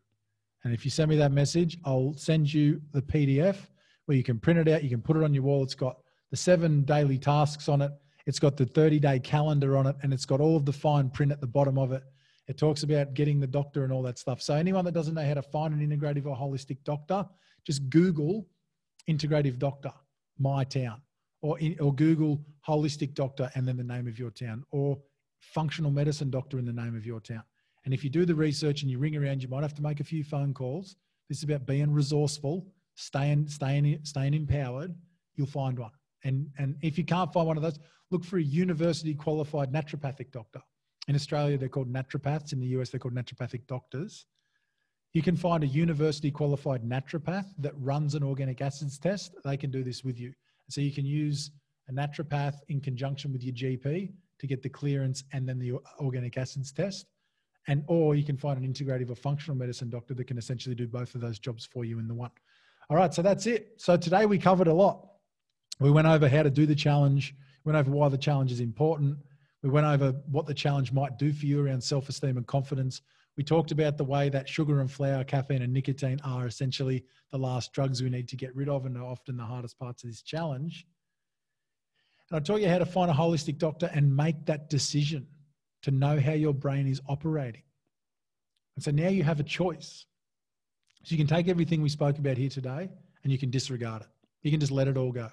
[0.63, 3.57] And if you send me that message, I'll send you the PDF
[4.07, 4.85] where you can print it out.
[4.85, 5.65] You can put it on your wall.
[5.65, 5.97] It's got
[6.31, 7.91] the seven daily tasks on it.
[8.27, 11.11] It's got the 30 day calendar on it, and it's got all of the fine
[11.11, 12.03] print at the bottom of it.
[12.49, 14.43] It talks about getting the doctor and all that stuff.
[14.43, 17.27] So, anyone that doesn't know how to find an integrative or holistic doctor,
[17.65, 18.47] just Google
[19.09, 19.93] integrative doctor,
[20.39, 21.01] my town,
[21.41, 24.99] or, in, or Google holistic doctor and then the name of your town, or
[25.41, 27.43] functional medicine doctor in the name of your town.
[27.85, 30.01] And if you do the research and you ring around, you might have to make
[30.01, 30.97] a few phone calls.
[31.29, 34.95] This is about being resourceful, staying, staying, staying empowered.
[35.35, 35.91] You'll find one.
[36.25, 37.79] And, and if you can't find one of those,
[38.13, 40.61] look for a university qualified naturopathic doctor.
[41.09, 42.53] In Australia, they're called naturopaths.
[42.53, 44.27] In the US, they're called naturopathic doctors.
[45.15, 49.35] You can find a university qualified naturopath that runs an organic acids test.
[49.45, 50.33] They can do this with you.
[50.69, 51.51] So you can use
[51.89, 56.39] a naturopath in conjunction with your GP to get the clearance and then the organic
[56.39, 57.07] acids test.
[57.69, 60.87] And or you can find an integrative or functional medicine doctor that can essentially do
[60.87, 62.31] both of those jobs for you in the one.
[62.91, 63.75] All right, so that's it.
[63.77, 65.07] So today we covered a lot.
[65.79, 67.35] We went over how to do the challenge,
[67.65, 69.17] went over why the challenge is important.
[69.63, 73.03] We went over what the challenge might do for you around self esteem and confidence.
[73.37, 77.39] We talked about the way that sugar and flour, caffeine and nicotine are essentially the
[77.39, 80.11] last drugs we need to get rid of and are often the hardest parts of
[80.11, 80.87] this challenge.
[82.31, 85.27] And I taught you how to find a holistic doctor and make that decision
[85.83, 87.63] to know how your brain is operating.
[88.77, 90.07] And so now you have a choice.
[91.05, 92.89] So you can take everything we spoke about here today
[93.23, 94.09] and you can disregard it.
[94.43, 95.29] You can just let it all go.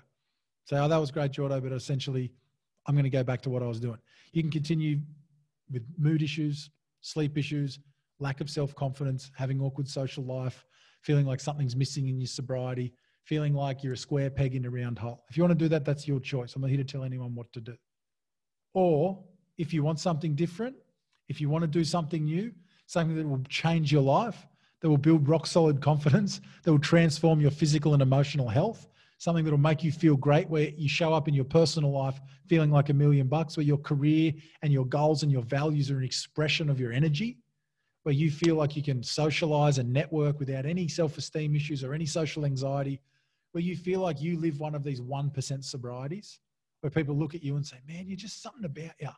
[0.69, 2.31] Say, oh, that was great, Jordo, but essentially,
[2.85, 3.97] I'm going to go back to what I was doing.
[4.33, 4.99] You can continue
[5.71, 6.69] with mood issues,
[7.01, 7.79] sleep issues,
[8.19, 10.63] lack of self confidence, having awkward social life,
[11.01, 12.93] feeling like something's missing in your sobriety,
[13.23, 15.23] feeling like you're a square peg in a round hole.
[15.27, 16.55] If you want to do that, that's your choice.
[16.55, 17.75] I'm not here to tell anyone what to do.
[18.75, 19.23] Or
[19.57, 20.75] if you want something different,
[21.29, 22.51] if you want to do something new,
[22.85, 24.45] something that will change your life,
[24.81, 28.85] that will build rock solid confidence, that will transform your physical and emotional health,
[29.19, 32.19] something that will make you feel great, where you show up in your personal life
[32.47, 35.97] feeling like a million bucks, where your career and your goals and your values are
[35.97, 37.37] an expression of your energy,
[38.03, 41.93] where you feel like you can socialize and network without any self esteem issues or
[41.93, 43.01] any social anxiety,
[43.51, 46.39] where you feel like you live one of these 1% sobrieties,
[46.79, 49.09] where people look at you and say, Man, you're just something about you.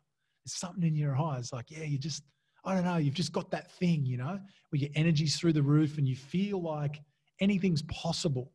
[0.43, 1.53] There's something in your eyes.
[1.53, 2.23] Like, yeah, you just,
[2.65, 4.39] I don't know, you've just got that thing, you know,
[4.69, 6.99] where your energy's through the roof and you feel like
[7.39, 8.51] anything's possible.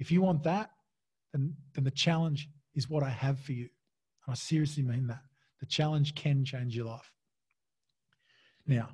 [0.00, 0.70] If you want that,
[1.32, 3.68] then, then the challenge is what I have for you.
[4.26, 5.20] And I seriously mean that.
[5.60, 7.12] The challenge can change your life.
[8.66, 8.88] Now,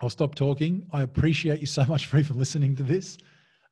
[0.00, 0.86] I'll stop talking.
[0.92, 3.18] I appreciate you so much for even listening to this.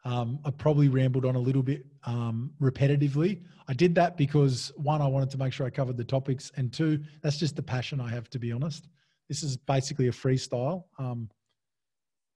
[0.04, 3.42] Um, I probably rambled on a little bit um, repetitively.
[3.68, 6.72] I did that because one, I wanted to make sure I covered the topics, and
[6.72, 8.88] two, that's just the passion I have, to be honest.
[9.28, 10.84] This is basically a freestyle.
[10.98, 11.30] Um,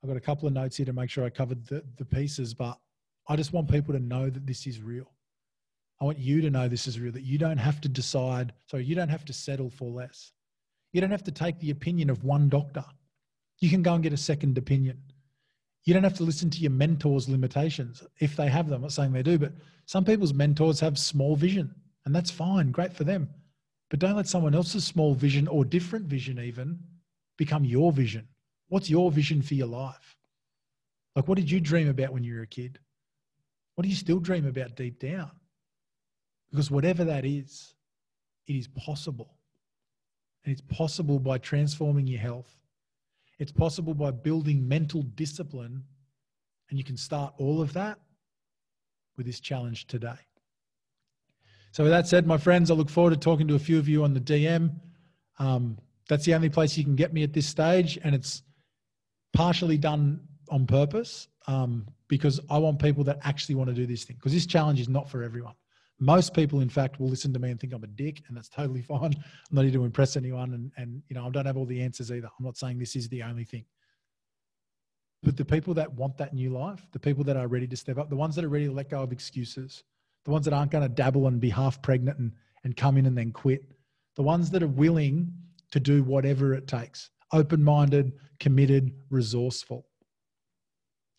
[0.02, 2.54] I've got a couple of notes here to make sure I covered the, the pieces,
[2.54, 2.78] but
[3.28, 5.10] I just want people to know that this is real.
[6.00, 8.84] I want you to know this is real, that you don't have to decide, sorry,
[8.84, 10.32] you don't have to settle for less.
[10.92, 12.84] You don't have to take the opinion of one doctor.
[13.58, 15.02] You can go and get a second opinion.
[15.84, 18.76] You don't have to listen to your mentor's limitations if they have them.
[18.76, 19.52] I'm not saying they do, but
[19.86, 21.74] some people's mentors have small vision,
[22.06, 23.28] and that's fine, great for them.
[23.90, 26.78] But don't let someone else's small vision or different vision even
[27.36, 28.28] become your vision.
[28.68, 30.16] What's your vision for your life?
[31.16, 32.78] Like, what did you dream about when you were a kid?
[33.78, 35.30] What do you still dream about deep down?
[36.50, 37.74] Because whatever that is,
[38.48, 39.36] it is possible.
[40.44, 42.52] And it's possible by transforming your health.
[43.38, 45.84] It's possible by building mental discipline.
[46.68, 48.00] And you can start all of that
[49.16, 50.18] with this challenge today.
[51.70, 53.88] So, with that said, my friends, I look forward to talking to a few of
[53.88, 54.72] you on the DM.
[55.38, 58.42] Um, that's the only place you can get me at this stage, and it's
[59.32, 64.04] partially done on purpose um, because I want people that actually want to do this
[64.04, 64.16] thing.
[64.16, 65.54] Because this challenge is not for everyone.
[66.00, 68.48] Most people, in fact, will listen to me and think I'm a dick, and that's
[68.48, 69.14] totally fine.
[69.14, 71.82] I'm not here to impress anyone, and, and you know I don't have all the
[71.82, 72.28] answers either.
[72.38, 73.64] I'm not saying this is the only thing.
[75.22, 77.98] But the people that want that new life, the people that are ready to step
[77.98, 79.82] up, the ones that are ready to let go of excuses,
[80.24, 82.32] the ones that aren't going to dabble and be half pregnant and,
[82.62, 83.62] and come in and then quit,
[84.14, 85.32] the ones that are willing
[85.72, 89.87] to do whatever it takes, open minded, committed, resourceful.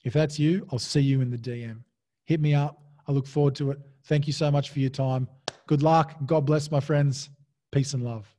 [0.04, 1.82] If that's you, I'll see you in the DM.
[2.26, 2.82] Hit me up.
[3.08, 3.80] I look forward to it.
[4.06, 5.28] Thank you so much for your time.
[5.68, 6.16] Good luck.
[6.26, 7.30] God bless, my friends.
[7.72, 8.34] Peace and love.